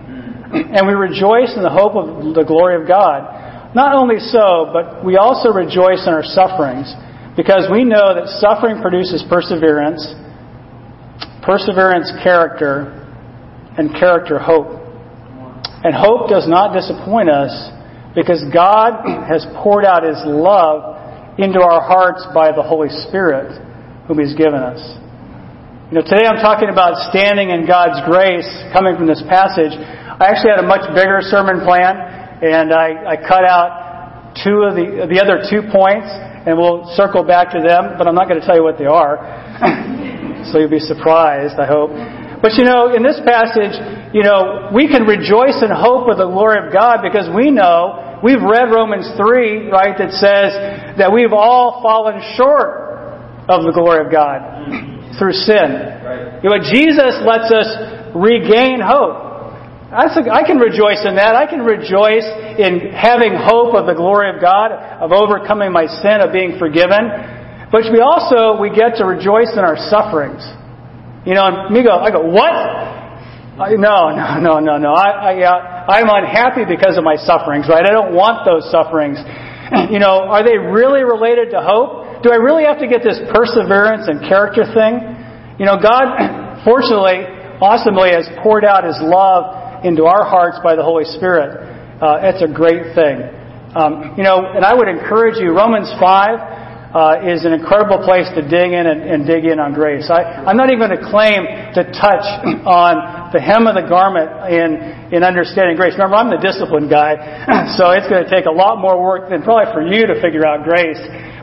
And 0.51 0.87
we 0.87 0.93
rejoice 0.93 1.55
in 1.55 1.63
the 1.63 1.71
hope 1.71 1.95
of 1.95 2.35
the 2.35 2.43
glory 2.43 2.79
of 2.79 2.87
God. 2.87 3.73
Not 3.73 3.95
only 3.95 4.19
so, 4.19 4.69
but 4.71 5.03
we 5.03 5.17
also 5.17 5.51
rejoice 5.51 6.07
in 6.07 6.13
our 6.13 6.23
sufferings, 6.23 6.93
because 7.35 7.67
we 7.71 7.83
know 7.83 8.15
that 8.15 8.27
suffering 8.39 8.81
produces 8.81 9.23
perseverance, 9.27 9.99
perseverance, 11.43 12.11
character, 12.23 13.03
and 13.77 13.91
character, 13.91 14.39
hope. 14.39 14.79
And 15.83 15.93
hope 15.93 16.29
does 16.29 16.47
not 16.47 16.73
disappoint 16.73 17.29
us 17.29 17.51
because 18.15 18.43
God 18.53 19.03
has 19.27 19.45
poured 19.61 19.83
out 19.83 20.03
His 20.03 20.23
love 20.23 20.95
into 21.37 21.59
our 21.59 21.81
hearts 21.81 22.25
by 22.33 22.55
the 22.55 22.63
Holy 22.63 22.89
Spirit, 23.07 23.59
whom 24.07 24.19
He's 24.19 24.33
given 24.33 24.61
us. 24.61 24.81
You 25.93 26.01
know, 26.01 26.05
today 26.05 26.25
I'm 26.25 26.41
talking 26.41 26.73
about 26.73 26.97
standing 27.13 27.53
in 27.53 27.69
God's 27.69 28.01
grace 28.09 28.49
coming 28.73 28.97
from 28.97 29.05
this 29.05 29.21
passage. 29.29 29.69
I 29.69 30.33
actually 30.33 30.57
had 30.57 30.65
a 30.65 30.67
much 30.67 30.81
bigger 30.97 31.21
sermon 31.21 31.61
plan, 31.61 31.93
and 32.41 32.73
I, 32.73 33.13
I 33.13 33.15
cut 33.21 33.45
out 33.45 34.33
two 34.41 34.65
of 34.65 34.73
the, 34.73 35.05
the 35.05 35.21
other 35.21 35.45
two 35.45 35.61
points, 35.69 36.09
and 36.09 36.57
we'll 36.57 36.89
circle 36.97 37.21
back 37.21 37.53
to 37.53 37.61
them, 37.61 38.01
but 38.01 38.09
I'm 38.09 38.17
not 38.17 38.25
going 38.25 38.41
to 38.41 38.45
tell 38.45 38.57
you 38.57 38.65
what 38.65 38.81
they 38.81 38.89
are. 38.89 39.21
so 40.49 40.57
you'll 40.57 40.73
be 40.73 40.81
surprised, 40.81 41.61
I 41.61 41.69
hope. 41.69 41.93
But 42.41 42.57
you 42.57 42.65
know, 42.65 42.89
in 42.89 43.05
this 43.05 43.21
passage, 43.21 43.77
you 44.09 44.25
know, 44.25 44.73
we 44.73 44.89
can 44.89 45.05
rejoice 45.05 45.61
and 45.61 45.69
hope 45.69 46.09
with 46.09 46.17
the 46.17 46.25
glory 46.25 46.65
of 46.65 46.73
God 46.73 47.05
because 47.05 47.29
we 47.29 47.53
know, 47.53 48.17
we've 48.25 48.41
read 48.41 48.73
Romans 48.73 49.05
3, 49.21 49.69
right, 49.69 49.93
that 50.01 50.17
says 50.17 50.97
that 50.97 51.13
we've 51.13 51.33
all 51.33 51.85
fallen 51.85 52.17
short 52.33 52.85
of 53.47 53.63
the 53.63 53.71
glory 53.71 54.05
of 54.05 54.11
God 54.11 54.41
through 55.17 55.33
sin. 55.33 56.41
You 56.43 56.49
know, 56.49 56.59
Jesus 56.59 57.21
lets 57.23 57.49
us 57.53 57.69
regain 58.15 58.81
hope. 58.81 59.25
I 59.95 60.43
can 60.43 60.57
rejoice 60.57 61.05
in 61.07 61.15
that. 61.15 61.39
I 61.39 61.47
can 61.47 61.63
rejoice 61.63 62.25
in 62.59 62.91
having 62.91 63.31
hope 63.37 63.75
of 63.75 63.87
the 63.87 63.95
glory 63.95 64.33
of 64.33 64.41
God, 64.41 64.73
of 64.73 65.13
overcoming 65.13 65.71
my 65.71 65.87
sin, 65.87 66.19
of 66.19 66.33
being 66.33 66.59
forgiven. 66.59 67.71
But 67.71 67.87
we 67.93 68.01
also 68.03 68.59
we 68.59 68.73
get 68.73 68.97
to 68.99 69.05
rejoice 69.05 69.53
in 69.55 69.63
our 69.63 69.77
sufferings. 69.87 70.43
You 71.23 71.33
know, 71.33 71.47
and 71.47 71.73
me 71.73 71.81
go, 71.81 71.95
I 71.95 72.11
go, 72.11 72.21
what? 72.21 72.53
I, 72.53 73.73
no, 73.79 74.11
no, 74.11 74.37
no, 74.37 74.59
no, 74.59 74.77
no. 74.77 74.91
I, 74.91 75.31
I, 75.31 75.33
uh, 75.41 75.85
I'm 75.87 76.11
unhappy 76.11 76.67
because 76.67 76.97
of 76.97 77.03
my 77.03 77.15
sufferings, 77.15 77.65
right? 77.71 77.87
I 77.87 77.93
don't 77.93 78.13
want 78.13 78.43
those 78.43 78.69
sufferings. 78.69 79.17
You 79.89 79.97
know, 79.97 80.29
are 80.29 80.45
they 80.45 80.59
really 80.59 81.01
related 81.01 81.49
to 81.49 81.59
hope? 81.59 82.04
Do 82.25 82.33
I 82.33 82.41
really 82.41 82.65
have 82.65 82.81
to 82.81 82.89
get 82.89 83.05
this 83.05 83.21
perseverance 83.29 84.09
and 84.09 84.17
character 84.25 84.65
thing? 84.65 84.97
You 85.61 85.69
know, 85.69 85.77
God, 85.77 86.09
fortunately, 86.65 87.21
awesomely, 87.61 88.17
has 88.17 88.25
poured 88.41 88.65
out 88.65 88.81
His 88.81 88.97
love 88.97 89.85
into 89.85 90.09
our 90.09 90.25
hearts 90.25 90.57
by 90.65 90.73
the 90.73 90.81
Holy 90.81 91.05
Spirit. 91.05 91.53
Uh, 92.01 92.25
it's 92.25 92.41
a 92.41 92.49
great 92.49 92.97
thing. 92.97 93.29
Um, 93.77 94.17
you 94.17 94.25
know, 94.25 94.41
and 94.41 94.65
I 94.65 94.73
would 94.73 94.89
encourage 94.89 95.37
you, 95.37 95.53
Romans 95.53 95.85
5 96.01 96.01
uh, 96.01 97.29
is 97.29 97.45
an 97.45 97.53
incredible 97.53 98.01
place 98.01 98.25
to 98.33 98.41
dig 98.41 98.73
in 98.73 98.89
and, 98.89 99.05
and 99.05 99.27
dig 99.27 99.45
in 99.45 99.61
on 99.61 99.77
grace. 99.77 100.09
I, 100.09 100.49
I'm 100.49 100.57
not 100.57 100.73
even 100.73 100.81
going 100.81 100.97
to 100.97 101.05
claim 101.05 101.45
to 101.77 101.81
touch 101.93 102.25
on 102.65 103.35
the 103.35 103.41
hem 103.43 103.69
of 103.69 103.77
the 103.77 103.85
garment 103.85 104.31
in, 104.49 105.13
in 105.13 105.21
understanding 105.21 105.77
grace. 105.77 105.93
Remember, 105.93 106.17
I'm 106.17 106.33
the 106.33 106.41
discipline 106.41 106.89
guy, 106.89 107.21
so 107.77 107.93
it's 107.93 108.09
going 108.09 108.25
to 108.25 108.31
take 108.31 108.49
a 108.49 108.55
lot 108.55 108.81
more 108.81 108.97
work 108.97 109.29
than 109.29 109.45
probably 109.45 109.69
for 109.75 109.85
you 109.85 110.07
to 110.07 110.17
figure 110.23 110.41
out 110.41 110.65
grace, 110.65 110.97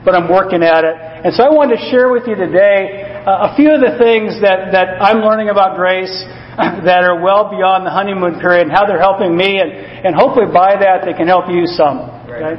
but 0.04 0.14
I'm 0.14 0.30
working 0.30 0.62
at 0.62 0.82
it. 0.84 0.96
And 0.98 1.30
so 1.34 1.46
I 1.46 1.50
wanted 1.50 1.78
to 1.78 1.82
share 1.90 2.10
with 2.10 2.26
you 2.26 2.34
today 2.34 3.22
uh, 3.22 3.50
a 3.50 3.54
few 3.54 3.70
of 3.70 3.78
the 3.78 3.94
things 4.02 4.42
that, 4.42 4.74
that 4.74 4.98
I'm 4.98 5.22
learning 5.22 5.48
about 5.48 5.78
grace 5.78 6.10
that 6.58 7.06
are 7.06 7.22
well 7.22 7.48
beyond 7.48 7.86
the 7.86 7.94
honeymoon 7.94 8.42
period 8.42 8.66
and 8.66 8.72
how 8.74 8.84
they're 8.84 9.00
helping 9.00 9.36
me, 9.38 9.62
and, 9.62 9.70
and 9.70 10.12
hopefully 10.14 10.50
by 10.50 10.74
that 10.74 11.06
they 11.06 11.14
can 11.14 11.30
help 11.30 11.46
you 11.46 11.64
some. 11.70 12.10
Okay? 12.26 12.58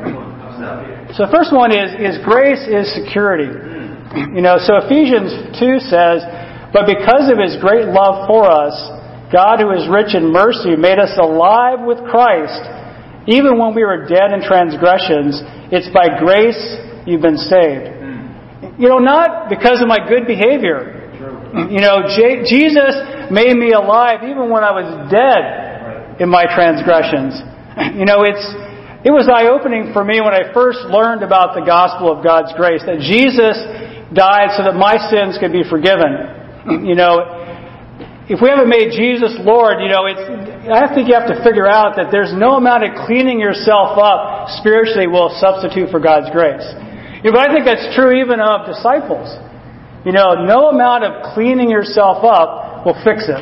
So 1.14 1.28
the 1.28 1.32
first 1.36 1.52
one 1.52 1.76
is, 1.76 1.92
is 2.00 2.24
grace 2.24 2.64
is 2.66 2.88
security. 2.96 3.52
You 4.34 4.42
know, 4.42 4.58
so 4.58 4.80
Ephesians 4.80 5.60
2 5.60 5.84
says, 5.92 6.24
But 6.72 6.88
because 6.88 7.28
of 7.28 7.38
his 7.38 7.60
great 7.60 7.92
love 7.92 8.26
for 8.26 8.48
us, 8.48 8.74
God 9.34 9.60
who 9.60 9.74
is 9.74 9.90
rich 9.90 10.16
in 10.16 10.32
mercy 10.32 10.78
made 10.78 11.02
us 11.02 11.12
alive 11.20 11.82
with 11.84 12.00
Christ. 12.08 12.62
Even 13.28 13.58
when 13.58 13.74
we 13.74 13.84
were 13.84 14.06
dead 14.06 14.32
in 14.32 14.42
transgressions, 14.46 15.42
it's 15.74 15.90
by 15.90 16.18
grace 16.22 16.62
you've 17.06 17.22
been 17.22 17.38
saved. 17.38 18.04
You 18.80 18.90
know, 18.90 18.98
not 18.98 19.50
because 19.50 19.82
of 19.82 19.88
my 19.88 20.00
good 20.02 20.26
behavior. 20.26 21.04
You 21.70 21.82
know, 21.82 22.10
J- 22.10 22.42
Jesus 22.50 22.98
made 23.30 23.54
me 23.54 23.72
alive 23.74 24.26
even 24.26 24.50
when 24.50 24.64
I 24.66 24.74
was 24.74 24.88
dead 25.14 26.20
in 26.20 26.30
my 26.30 26.46
transgressions. 26.50 27.40
You 27.98 28.06
know, 28.06 28.22
it's, 28.22 28.46
it 29.02 29.10
was 29.10 29.26
eye 29.26 29.50
opening 29.50 29.98
for 29.98 30.06
me 30.06 30.22
when 30.22 30.30
I 30.30 30.54
first 30.54 30.86
learned 30.94 31.26
about 31.26 31.58
the 31.58 31.66
gospel 31.66 32.14
of 32.14 32.22
God's 32.22 32.54
grace, 32.54 32.86
that 32.86 33.02
Jesus 33.02 33.58
died 34.14 34.54
so 34.54 34.62
that 34.62 34.78
my 34.78 35.02
sins 35.10 35.42
could 35.42 35.50
be 35.52 35.66
forgiven. 35.66 36.30
You 36.86 36.96
know, 36.96 37.44
if 38.30 38.40
we 38.40 38.48
haven't 38.48 38.70
made 38.72 38.96
Jesus 38.96 39.36
Lord, 39.44 39.84
you 39.84 39.92
know, 39.92 40.08
it's, 40.08 40.22
I 40.70 40.88
think 40.96 41.12
you 41.12 41.14
have 41.18 41.28
to 41.28 41.44
figure 41.44 41.68
out 41.68 42.00
that 42.00 42.08
there's 42.08 42.32
no 42.32 42.56
amount 42.56 42.88
of 42.88 42.96
cleaning 43.04 43.36
yourself 43.36 44.00
up 44.00 44.48
spiritually 44.64 45.12
will 45.12 45.28
substitute 45.44 45.92
for 45.92 46.00
God's 46.00 46.32
grace. 46.32 46.64
You 47.24 47.32
know, 47.32 47.40
but 47.40 47.50
I 47.50 47.54
think 47.56 47.64
that's 47.64 47.96
true 47.96 48.20
even 48.20 48.44
of 48.44 48.68
disciples. 48.68 49.32
You 50.04 50.12
know, 50.12 50.44
no 50.44 50.68
amount 50.68 51.08
of 51.08 51.34
cleaning 51.34 51.72
yourself 51.72 52.24
up 52.28 52.86
will 52.86 53.00
fix 53.08 53.32
it. 53.32 53.40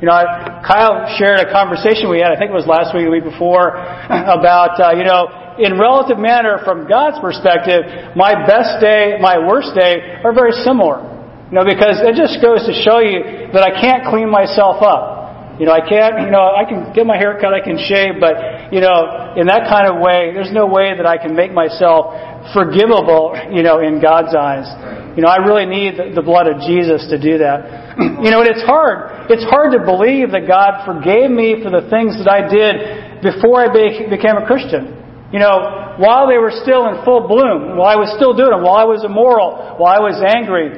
You 0.00 0.08
know, 0.08 0.16
Kyle 0.64 1.04
shared 1.20 1.38
a 1.38 1.52
conversation 1.52 2.08
we 2.08 2.24
had, 2.24 2.32
I 2.32 2.38
think 2.40 2.50
it 2.50 2.56
was 2.56 2.66
last 2.66 2.90
week, 2.90 3.04
the 3.04 3.12
week 3.12 3.28
before, 3.28 3.76
about, 4.10 4.80
uh, 4.80 4.96
you 4.96 5.04
know, 5.04 5.28
in 5.60 5.76
relative 5.78 6.16
manner, 6.16 6.58
from 6.64 6.88
God's 6.88 7.20
perspective, 7.20 8.16
my 8.16 8.32
best 8.48 8.80
day, 8.80 9.20
my 9.20 9.36
worst 9.36 9.76
day 9.76 10.18
are 10.24 10.32
very 10.32 10.56
similar. 10.64 11.04
You 11.52 11.60
know, 11.60 11.68
because 11.68 12.00
it 12.00 12.16
just 12.16 12.40
goes 12.40 12.64
to 12.64 12.72
show 12.72 13.04
you 13.04 13.52
that 13.52 13.60
I 13.60 13.76
can't 13.76 14.08
clean 14.08 14.32
myself 14.32 14.80
up. 14.80 15.60
You 15.60 15.68
know, 15.68 15.76
I 15.76 15.84
can't, 15.84 16.24
you 16.24 16.32
know, 16.32 16.56
I 16.56 16.64
can 16.64 16.96
get 16.96 17.04
my 17.04 17.20
hair 17.20 17.36
cut, 17.36 17.52
I 17.52 17.60
can 17.60 17.76
shave, 17.76 18.16
but, 18.16 18.72
you 18.72 18.80
know, 18.80 19.36
in 19.36 19.46
that 19.52 19.68
kind 19.68 19.84
of 19.84 20.00
way, 20.00 20.32
there's 20.32 20.50
no 20.50 20.64
way 20.64 20.96
that 20.96 21.04
I 21.04 21.20
can 21.20 21.36
make 21.36 21.52
myself 21.52 22.16
forgivable, 22.50 23.38
you 23.54 23.62
know, 23.62 23.78
in 23.78 24.02
God's 24.02 24.34
eyes. 24.34 24.66
You 25.14 25.22
know, 25.22 25.30
I 25.30 25.44
really 25.44 25.66
need 25.66 26.16
the 26.16 26.24
blood 26.24 26.50
of 26.50 26.58
Jesus 26.66 27.06
to 27.12 27.20
do 27.20 27.38
that. 27.38 27.82
You 28.22 28.30
know, 28.30 28.40
and 28.40 28.48
it's 28.48 28.62
hard. 28.62 29.30
It's 29.34 29.42
hard 29.50 29.74
to 29.74 29.82
believe 29.82 30.30
that 30.30 30.46
God 30.46 30.86
forgave 30.86 31.28
me 31.28 31.58
for 31.58 31.74
the 31.74 31.90
things 31.90 32.14
that 32.22 32.30
I 32.30 32.46
did 32.46 33.18
before 33.18 33.58
I 33.58 33.66
became 33.68 34.38
a 34.38 34.46
Christian. 34.46 34.94
You 35.34 35.42
know, 35.42 35.98
while 35.98 36.30
they 36.30 36.38
were 36.38 36.54
still 36.54 36.86
in 36.86 37.02
full 37.04 37.26
bloom, 37.26 37.76
while 37.76 37.90
I 37.90 37.98
was 37.98 38.14
still 38.14 38.32
doing 38.32 38.54
them, 38.54 38.62
while 38.62 38.78
I 38.78 38.86
was 38.86 39.02
immoral, 39.02 39.76
while 39.76 39.90
I 39.90 39.98
was 39.98 40.22
angry, 40.22 40.70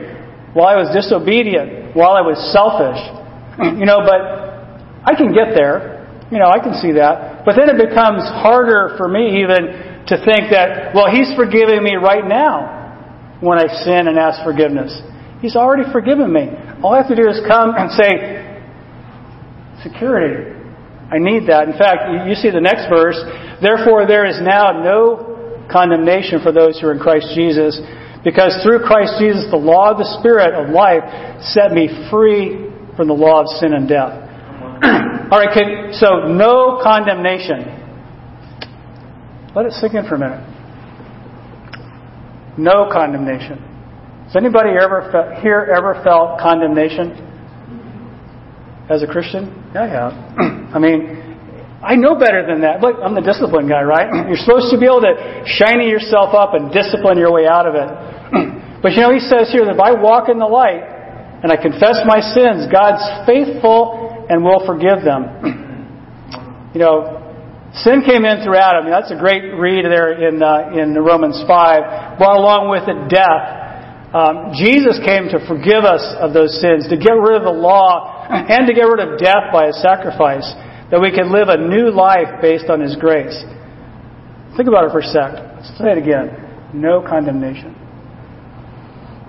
while 0.56 0.72
I 0.72 0.80
was 0.80 0.88
disobedient, 0.96 1.94
while 1.94 2.16
I 2.16 2.24
was 2.24 2.40
selfish. 2.50 2.98
You 3.78 3.86
know, 3.86 4.02
but 4.02 4.18
I 5.06 5.14
can 5.14 5.30
get 5.30 5.54
there. 5.54 6.02
You 6.32 6.42
know, 6.42 6.50
I 6.50 6.58
can 6.58 6.74
see 6.74 6.98
that. 6.98 7.44
But 7.44 7.54
then 7.54 7.70
it 7.70 7.78
becomes 7.78 8.26
harder 8.26 8.96
for 8.98 9.06
me 9.06 9.44
even 9.46 9.93
to 10.08 10.16
think 10.24 10.50
that, 10.50 10.94
well, 10.94 11.10
He's 11.10 11.32
forgiving 11.36 11.82
me 11.82 11.96
right 11.96 12.26
now 12.26 13.38
when 13.40 13.58
I 13.58 13.66
sin 13.84 14.08
and 14.08 14.18
ask 14.18 14.42
forgiveness. 14.44 14.92
He's 15.40 15.56
already 15.56 15.84
forgiven 15.92 16.32
me. 16.32 16.48
All 16.82 16.94
I 16.94 17.04
have 17.04 17.08
to 17.08 17.16
do 17.16 17.28
is 17.28 17.40
come 17.46 17.74
and 17.76 17.90
say, 17.92 18.44
Security. 19.84 20.56
I 21.12 21.20
need 21.20 21.48
that. 21.52 21.68
In 21.68 21.76
fact, 21.76 22.08
you 22.26 22.34
see 22.34 22.48
the 22.48 22.64
next 22.64 22.88
verse. 22.88 23.20
Therefore, 23.60 24.08
there 24.08 24.24
is 24.24 24.40
now 24.40 24.80
no 24.80 25.68
condemnation 25.70 26.40
for 26.40 26.52
those 26.52 26.80
who 26.80 26.88
are 26.88 26.92
in 26.92 26.98
Christ 26.98 27.36
Jesus, 27.36 27.76
because 28.24 28.56
through 28.64 28.80
Christ 28.88 29.20
Jesus, 29.20 29.44
the 29.52 29.60
law 29.60 29.92
of 29.92 29.98
the 30.00 30.08
Spirit 30.20 30.56
of 30.56 30.72
life 30.72 31.04
set 31.52 31.72
me 31.72 31.92
free 32.08 32.72
from 32.96 33.08
the 33.08 33.14
law 33.14 33.44
of 33.44 33.48
sin 33.60 33.74
and 33.76 33.84
death. 33.84 34.16
All 35.28 35.36
right, 35.36 35.92
so 35.92 36.32
no 36.32 36.80
condemnation. 36.80 37.83
Let 39.54 39.66
it 39.66 39.72
sink 39.72 39.94
in 39.94 40.06
for 40.08 40.16
a 40.16 40.18
minute. 40.18 40.42
No 42.58 42.90
condemnation. 42.90 43.58
Has 44.26 44.36
anybody 44.36 44.70
ever 44.80 45.38
here 45.42 45.70
ever 45.70 46.00
felt 46.02 46.40
condemnation 46.40 47.14
as 48.90 49.02
a 49.02 49.06
Christian? 49.06 49.54
Yeah, 49.74 49.82
I 49.82 49.88
have. 49.88 50.12
I 50.74 50.78
mean, 50.78 51.78
I 51.82 51.94
know 51.94 52.18
better 52.18 52.46
than 52.46 52.62
that. 52.62 52.80
Look, 52.80 52.96
I'm 52.98 53.14
the 53.14 53.22
discipline 53.22 53.68
guy, 53.68 53.82
right? 53.82 54.10
You're 54.28 54.42
supposed 54.42 54.74
to 54.74 54.78
be 54.78 54.86
able 54.86 55.02
to 55.06 55.44
shiny 55.46 55.86
yourself 55.86 56.34
up 56.34 56.54
and 56.54 56.72
discipline 56.74 57.18
your 57.18 57.30
way 57.30 57.46
out 57.46 57.66
of 57.66 57.78
it. 57.78 57.90
but 58.82 58.92
you 58.98 59.06
know, 59.06 59.14
he 59.14 59.22
says 59.22 59.54
here 59.54 59.66
that 59.66 59.78
if 59.78 59.82
I 59.82 59.94
walk 59.94 60.26
in 60.26 60.38
the 60.38 60.50
light 60.50 60.82
and 61.46 61.52
I 61.52 61.56
confess 61.60 62.02
my 62.06 62.18
sins, 62.18 62.66
God's 62.74 63.06
faithful 63.22 64.26
and 64.30 64.42
will 64.42 64.66
forgive 64.66 65.06
them. 65.06 66.70
you 66.74 66.80
know, 66.80 67.23
Sin 67.82 68.06
came 68.06 68.24
in 68.24 68.44
through 68.46 68.54
Adam. 68.54 68.86
That's 68.86 69.10
a 69.10 69.18
great 69.18 69.50
read 69.50 69.84
there 69.84 70.14
in, 70.14 70.38
uh, 70.38 70.70
in 70.78 70.94
Romans 70.94 71.42
5. 71.42 72.18
Brought 72.18 72.38
along 72.38 72.70
with 72.70 72.86
it 72.86 73.10
death. 73.10 74.14
Um, 74.14 74.54
Jesus 74.54 75.02
came 75.02 75.26
to 75.34 75.42
forgive 75.50 75.82
us 75.82 76.06
of 76.22 76.30
those 76.30 76.54
sins, 76.62 76.86
to 76.86 76.94
get 76.94 77.18
rid 77.18 77.34
of 77.34 77.42
the 77.42 77.50
law, 77.50 78.30
and 78.30 78.70
to 78.70 78.74
get 78.74 78.86
rid 78.86 79.02
of 79.02 79.18
death 79.18 79.50
by 79.50 79.66
a 79.66 79.74
sacrifice, 79.82 80.46
that 80.94 81.02
we 81.02 81.10
can 81.10 81.34
live 81.34 81.50
a 81.50 81.58
new 81.58 81.90
life 81.90 82.38
based 82.38 82.70
on 82.70 82.78
His 82.78 82.94
grace. 82.94 83.34
Think 84.54 84.70
about 84.70 84.86
it 84.86 84.94
for 84.94 85.02
a 85.02 85.10
sec. 85.10 85.34
Let's 85.34 85.74
say 85.74 85.90
it 85.90 85.98
again. 85.98 86.30
No 86.70 87.02
condemnation. 87.02 87.74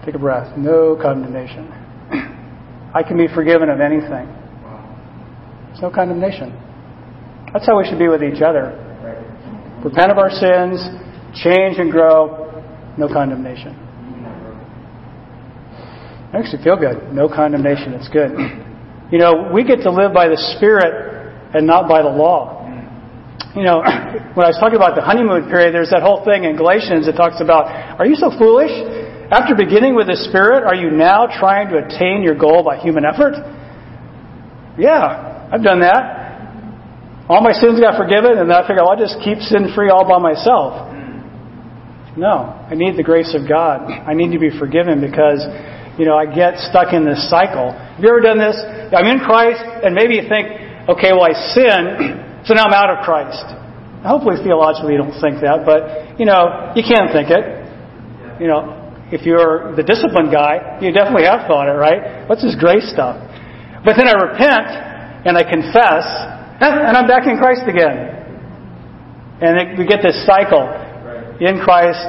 Take 0.06 0.14
a 0.14 0.22
breath. 0.22 0.56
No 0.56 0.94
condemnation. 1.02 1.66
I 2.94 3.02
can 3.02 3.18
be 3.18 3.26
forgiven 3.26 3.74
of 3.74 3.82
anything. 3.82 4.30
There's 5.74 5.82
no 5.82 5.90
condemnation. 5.90 6.54
That's 7.56 7.68
how 7.68 7.80
we 7.80 7.88
should 7.88 8.00
be 8.00 8.10
with 8.12 8.20
each 8.20 8.44
other. 8.44 8.76
Repent 9.80 10.12
of 10.12 10.20
our 10.20 10.28
sins, 10.28 10.76
change 11.40 11.80
and 11.80 11.90
grow, 11.90 12.52
no 13.00 13.08
condemnation. 13.08 13.72
Makes 16.36 16.52
you 16.52 16.60
feel 16.60 16.76
good. 16.76 17.16
No 17.16 17.30
condemnation. 17.32 17.94
It's 17.94 18.10
good. 18.10 18.36
You 19.10 19.20
know, 19.20 19.52
we 19.54 19.64
get 19.64 19.88
to 19.88 19.90
live 19.90 20.12
by 20.12 20.28
the 20.28 20.36
Spirit 20.58 21.32
and 21.56 21.66
not 21.66 21.88
by 21.88 22.02
the 22.02 22.12
law. 22.12 22.60
You 23.56 23.64
know, 23.64 23.80
when 24.36 24.44
I 24.44 24.52
was 24.52 24.60
talking 24.60 24.76
about 24.76 25.00
the 25.00 25.02
honeymoon 25.02 25.48
period, 25.48 25.74
there's 25.74 25.92
that 25.92 26.04
whole 26.04 26.26
thing 26.26 26.44
in 26.44 26.58
Galatians 26.58 27.06
that 27.06 27.16
talks 27.16 27.40
about, 27.40 27.72
are 27.72 28.06
you 28.06 28.20
so 28.20 28.36
foolish? 28.36 28.76
After 29.32 29.56
beginning 29.56 29.96
with 29.96 30.08
the 30.08 30.20
Spirit, 30.28 30.68
are 30.68 30.76
you 30.76 30.92
now 30.92 31.24
trying 31.32 31.72
to 31.72 31.80
attain 31.80 32.20
your 32.22 32.36
goal 32.36 32.68
by 32.68 32.84
human 32.84 33.06
effort? 33.06 33.40
Yeah, 34.78 35.48
I've 35.54 35.64
done 35.64 35.80
that. 35.80 36.15
All 37.28 37.42
my 37.42 37.54
sins 37.54 37.80
got 37.80 37.98
forgiven, 37.98 38.38
and 38.38 38.46
then 38.50 38.56
I 38.56 38.62
figured, 38.62 38.86
well, 38.86 38.94
I'll 38.94 39.02
just 39.02 39.18
keep 39.26 39.42
sin 39.42 39.74
free 39.74 39.90
all 39.90 40.06
by 40.06 40.22
myself. 40.22 40.94
No, 42.16 42.54
I 42.70 42.78
need 42.78 42.96
the 42.96 43.04
grace 43.04 43.34
of 43.34 43.50
God. 43.50 43.90
I 43.90 44.14
need 44.14 44.32
to 44.32 44.40
be 44.40 44.54
forgiven 44.54 45.02
because, 45.02 45.42
you 45.98 46.06
know, 46.06 46.16
I 46.16 46.30
get 46.30 46.62
stuck 46.70 46.94
in 46.94 47.04
this 47.04 47.28
cycle. 47.28 47.74
Have 47.74 48.00
you 48.00 48.08
ever 48.08 48.22
done 48.22 48.38
this? 48.38 48.56
I'm 48.94 49.10
in 49.10 49.20
Christ, 49.26 49.60
and 49.60 49.98
maybe 49.98 50.22
you 50.22 50.30
think, 50.30 50.48
okay, 50.88 51.12
well, 51.12 51.28
I 51.28 51.34
sin, 51.52 52.46
so 52.46 52.54
now 52.54 52.70
I'm 52.70 52.78
out 52.78 52.94
of 52.94 53.04
Christ. 53.04 53.44
Hopefully, 54.06 54.38
theologically, 54.46 54.94
you 54.94 55.02
don't 55.02 55.18
think 55.18 55.42
that, 55.42 55.66
but, 55.66 56.22
you 56.22 56.30
know, 56.30 56.72
you 56.78 56.86
can 56.86 57.10
think 57.10 57.34
it. 57.34 57.42
You 58.40 58.48
know, 58.48 58.86
if 59.10 59.26
you're 59.26 59.74
the 59.76 59.84
disciplined 59.84 60.30
guy, 60.30 60.78
you 60.78 60.94
definitely 60.94 61.26
have 61.26 61.50
thought 61.50 61.68
it, 61.68 61.76
right? 61.76 62.30
What's 62.30 62.46
this 62.46 62.54
grace 62.54 62.86
stuff? 62.94 63.18
But 63.82 63.98
then 63.98 64.08
I 64.08 64.14
repent, 64.14 64.70
and 65.26 65.34
I 65.36 65.44
confess, 65.44 66.06
and 66.62 66.96
I'm 66.96 67.08
back 67.08 67.28
in 67.28 67.38
Christ 67.38 67.68
again. 67.68 68.16
And 69.42 69.60
it, 69.60 69.68
we 69.78 69.86
get 69.86 70.00
this 70.02 70.26
cycle 70.26 70.64
in 71.44 71.60
Christ, 71.60 72.00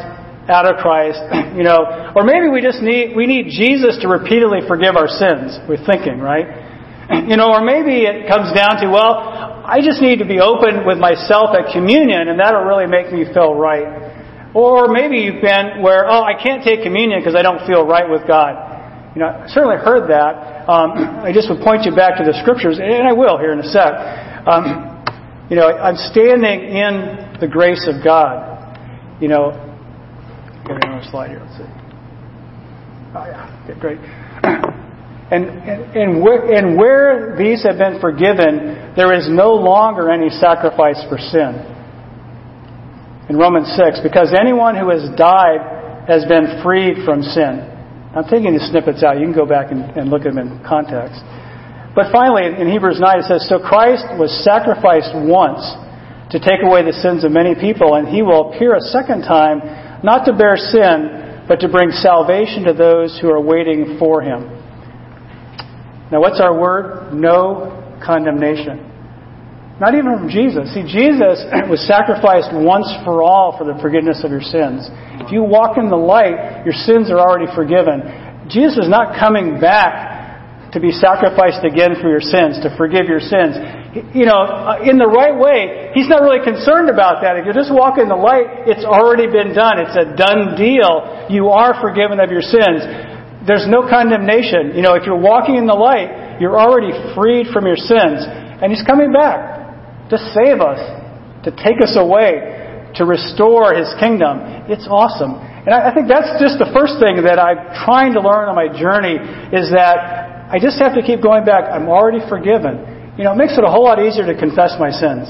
out 0.47 0.71
of 0.71 0.79
Christ, 0.79 1.19
you 1.59 1.65
know. 1.67 2.13
Or 2.15 2.23
maybe 2.23 2.49
we 2.49 2.63
just 2.63 2.79
need 2.83 3.17
we 3.17 3.27
need 3.27 3.51
Jesus 3.51 3.99
to 4.03 4.09
repeatedly 4.09 4.63
forgive 4.69 4.95
our 4.95 5.09
sins. 5.09 5.59
We're 5.69 5.83
thinking, 5.83 6.21
right? 6.21 6.67
You 7.27 7.37
know, 7.37 7.55
or 7.55 7.63
maybe 7.63 8.03
it 8.03 8.27
comes 8.27 8.51
down 8.51 8.83
to, 8.83 8.91
well, 8.91 9.15
I 9.63 9.79
just 9.79 10.03
need 10.03 10.19
to 10.19 10.27
be 10.27 10.39
open 10.39 10.87
with 10.87 10.99
myself 10.99 11.55
at 11.55 11.71
communion, 11.73 12.27
and 12.27 12.39
that'll 12.39 12.67
really 12.67 12.87
make 12.87 13.15
me 13.15 13.23
feel 13.31 13.55
right. 13.55 14.51
Or 14.55 14.91
maybe 14.91 15.23
you've 15.23 15.43
been 15.43 15.83
where, 15.83 16.11
oh, 16.11 16.23
I 16.23 16.35
can't 16.35 16.63
take 16.63 16.83
communion 16.83 17.21
because 17.21 17.35
I 17.35 17.43
don't 17.43 17.63
feel 17.67 17.87
right 17.87 18.11
with 18.11 18.27
God. 18.27 18.59
You 19.15 19.23
know, 19.23 19.31
I 19.31 19.47
certainly 19.47 19.79
heard 19.79 20.11
that. 20.11 20.67
Um, 20.67 21.23
I 21.27 21.31
just 21.31 21.51
would 21.51 21.63
point 21.63 21.87
you 21.87 21.95
back 21.95 22.19
to 22.19 22.25
the 22.27 22.35
scriptures, 22.43 22.79
and 22.83 23.07
I 23.07 23.13
will 23.15 23.39
here 23.39 23.53
in 23.55 23.61
a 23.63 23.69
sec. 23.71 24.36
Um, 24.47 25.05
you 25.51 25.57
know, 25.57 25.67
I'm 25.67 25.97
standing 25.97 26.61
in 26.71 27.39
the 27.41 27.49
grace 27.51 27.87
of 27.89 28.03
God. 28.05 28.55
You 29.21 29.29
know, 29.29 29.51
get 30.67 30.85
another 30.85 31.07
slide 31.11 31.31
here. 31.31 31.41
Let's 31.41 31.57
see. 31.59 31.65
Oh 33.15 33.27
yeah, 33.27 33.67
okay, 33.69 33.81
great. 33.81 33.99
And, 35.29 35.43
and, 35.43 35.83
and, 35.97 36.23
where, 36.23 36.55
and 36.55 36.79
where 36.79 37.35
these 37.37 37.65
have 37.65 37.79
been 37.79 37.99
forgiven, 38.01 38.95
there 38.95 39.13
is 39.13 39.27
no 39.29 39.55
longer 39.55 40.09
any 40.09 40.31
sacrifice 40.31 41.03
for 41.11 41.19
sin. 41.19 41.67
In 43.29 43.35
Romans 43.37 43.67
6, 43.75 44.07
because 44.07 44.33
anyone 44.39 44.77
who 44.79 44.89
has 44.91 45.11
died 45.19 46.07
has 46.07 46.25
been 46.27 46.63
freed 46.63 47.03
from 47.05 47.23
sin. 47.23 47.59
I'm 48.15 48.23
taking 48.31 48.53
these 48.53 48.71
snippets 48.71 49.03
out. 49.03 49.19
You 49.19 49.27
can 49.27 49.35
go 49.35 49.47
back 49.47 49.73
and, 49.73 49.83
and 49.99 50.11
look 50.11 50.23
at 50.23 50.33
them 50.33 50.39
in 50.39 50.63
context. 50.63 51.19
But 51.97 52.13
finally, 52.13 52.45
in 52.45 52.69
Hebrews 52.69 53.01
9, 53.01 53.19
it 53.19 53.25
says, 53.25 53.49
So 53.49 53.59
Christ 53.59 54.05
was 54.21 54.29
sacrificed 54.45 55.17
once 55.17 55.65
to 56.29 56.37
take 56.37 56.61
away 56.61 56.85
the 56.85 56.93
sins 56.93 57.25
of 57.25 57.33
many 57.33 57.57
people, 57.57 57.97
and 57.97 58.07
he 58.07 58.21
will 58.21 58.53
appear 58.53 58.77
a 58.77 58.85
second 58.93 59.25
time, 59.25 59.65
not 60.05 60.29
to 60.29 60.37
bear 60.37 60.61
sin, 60.61 61.49
but 61.49 61.65
to 61.65 61.73
bring 61.73 61.89
salvation 61.91 62.69
to 62.69 62.75
those 62.77 63.17
who 63.17 63.33
are 63.33 63.41
waiting 63.41 63.97
for 63.99 64.21
him. 64.21 64.45
Now, 66.13 66.21
what's 66.21 66.39
our 66.39 66.53
word? 66.53 67.15
No 67.15 67.73
condemnation. 68.05 68.93
Not 69.81 69.95
even 69.95 70.21
from 70.21 70.29
Jesus. 70.29 70.73
See, 70.77 70.85
Jesus 70.85 71.49
was 71.73 71.81
sacrificed 71.89 72.53
once 72.53 72.93
for 73.09 73.23
all 73.23 73.57
for 73.57 73.65
the 73.65 73.81
forgiveness 73.81 74.21
of 74.21 74.31
your 74.31 74.45
sins. 74.45 74.85
If 75.25 75.33
you 75.33 75.43
walk 75.43 75.79
in 75.79 75.89
the 75.89 75.97
light, 75.97 76.65
your 76.69 76.77
sins 76.77 77.09
are 77.09 77.21
already 77.21 77.49
forgiven. 77.57 78.49
Jesus 78.53 78.85
is 78.85 78.89
not 78.89 79.19
coming 79.19 79.61
back 79.61 80.16
to 80.77 80.81
be 80.81 80.93
sacrificed 80.93 81.65
again 81.65 81.97
for 82.05 82.13
your 82.13 82.21
sins, 82.21 82.61
to 82.61 82.69
forgive 82.77 83.09
your 83.09 83.25
sins. 83.25 83.57
You 84.13 84.29
know, 84.29 84.45
uh, 84.45 84.85
in 84.85 85.01
the 85.01 85.09
right 85.09 85.33
way, 85.33 85.97
He's 85.97 86.13
not 86.13 86.21
really 86.21 86.45
concerned 86.45 86.93
about 86.93 87.25
that. 87.25 87.41
If 87.41 87.49
you 87.49 87.57
just 87.57 87.73
walk 87.73 87.97
in 87.97 88.13
the 88.13 88.21
light, 88.21 88.69
it's 88.69 88.85
already 88.85 89.25
been 89.25 89.57
done. 89.57 89.81
It's 89.81 89.97
a 89.97 90.13
done 90.13 90.53
deal. 90.55 91.27
You 91.33 91.49
are 91.49 91.81
forgiven 91.81 92.21
of 92.21 92.29
your 92.29 92.45
sins 92.45 92.85
there's 93.47 93.67
no 93.71 93.87
condemnation. 93.87 94.75
You 94.75 94.83
know, 94.83 94.99
if 94.99 95.07
you're 95.07 95.19
walking 95.19 95.55
in 95.55 95.67
the 95.67 95.79
light, 95.79 96.43
you're 96.43 96.59
already 96.59 96.91
freed 97.15 97.47
from 97.55 97.65
your 97.65 97.79
sins. 97.79 98.27
And 98.27 98.75
He's 98.75 98.83
coming 98.83 99.15
back 99.15 100.11
to 100.11 100.19
save 100.35 100.59
us, 100.59 100.83
to 101.47 101.55
take 101.55 101.79
us 101.81 101.95
away, 101.95 102.91
to 102.99 103.07
restore 103.07 103.73
His 103.73 103.87
kingdom. 104.03 104.67
It's 104.67 104.87
awesome. 104.91 105.39
And 105.39 105.71
I 105.75 105.95
think 105.95 106.11
that's 106.11 106.43
just 106.43 106.59
the 106.59 106.71
first 106.75 106.99
thing 106.99 107.23
that 107.23 107.39
I'm 107.39 107.71
trying 107.87 108.15
to 108.15 108.23
learn 108.23 108.51
on 108.51 108.55
my 108.55 108.71
journey 108.71 109.19
is 109.55 109.71
that 109.71 110.26
I 110.47 110.63
just 110.63 110.79
have 110.79 110.95
to 110.95 111.03
keep 111.03 111.23
going 111.23 111.45
back. 111.45 111.67
I'm 111.67 111.91
already 111.91 112.23
forgiven. 112.31 113.15
You 113.19 113.25
know, 113.25 113.33
it 113.33 113.41
makes 113.41 113.59
it 113.59 113.65
a 113.65 113.71
whole 113.71 113.85
lot 113.85 113.99
easier 113.99 114.27
to 114.29 114.37
confess 114.39 114.79
my 114.79 114.95
sins. 114.95 115.27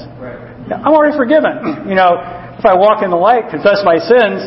I'm 0.69 0.93
already 0.93 1.15
forgiven. 1.15 1.87
You 1.89 1.95
know, 1.95 2.19
if 2.59 2.65
I 2.65 2.75
walk 2.75 3.01
in 3.01 3.09
the 3.09 3.17
light, 3.17 3.49
confess 3.49 3.81
my 3.87 3.97
sins, 3.97 4.43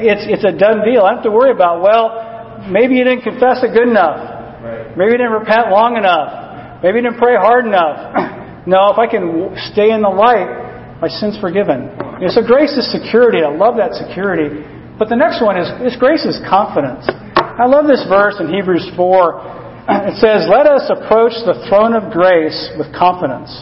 it's, 0.00 0.24
it's 0.30 0.44
a 0.46 0.54
done 0.54 0.86
deal. 0.86 1.02
I 1.02 1.12
don't 1.12 1.24
have 1.24 1.28
to 1.28 1.34
worry 1.34 1.50
about, 1.50 1.82
well, 1.82 2.64
maybe 2.70 2.94
you 2.94 3.04
didn't 3.04 3.26
confess 3.26 3.60
it 3.66 3.74
good 3.74 3.88
enough. 3.88 4.62
Right. 4.62 4.96
Maybe 4.96 5.12
you 5.12 5.18
didn't 5.20 5.34
repent 5.34 5.68
long 5.74 5.96
enough. 5.96 6.80
Maybe 6.80 7.02
you 7.02 7.10
didn't 7.10 7.18
pray 7.18 7.36
hard 7.36 7.66
enough. 7.66 8.64
no, 8.70 8.94
if 8.94 8.98
I 9.00 9.10
can 9.10 9.52
stay 9.74 9.90
in 9.90 10.00
the 10.00 10.12
light, 10.12 11.00
my 11.02 11.08
sin's 11.08 11.36
forgiven. 11.40 11.90
You 12.22 12.28
know, 12.28 12.32
so 12.32 12.46
grace 12.46 12.72
is 12.78 12.86
security. 12.88 13.42
I 13.42 13.50
love 13.50 13.76
that 13.76 13.92
security. 13.92 14.62
But 14.96 15.10
the 15.10 15.18
next 15.18 15.42
one 15.42 15.58
is, 15.58 15.66
is 15.82 15.98
grace 15.98 16.22
is 16.22 16.38
confidence. 16.46 17.10
I 17.34 17.66
love 17.66 17.90
this 17.90 18.06
verse 18.06 18.38
in 18.38 18.46
Hebrews 18.46 18.94
4. 18.94 19.63
It 19.84 20.16
says, 20.16 20.48
Let 20.48 20.64
us 20.64 20.88
approach 20.88 21.36
the 21.44 21.60
throne 21.68 21.92
of 21.92 22.08
grace 22.08 22.72
with 22.80 22.88
confidence, 22.96 23.52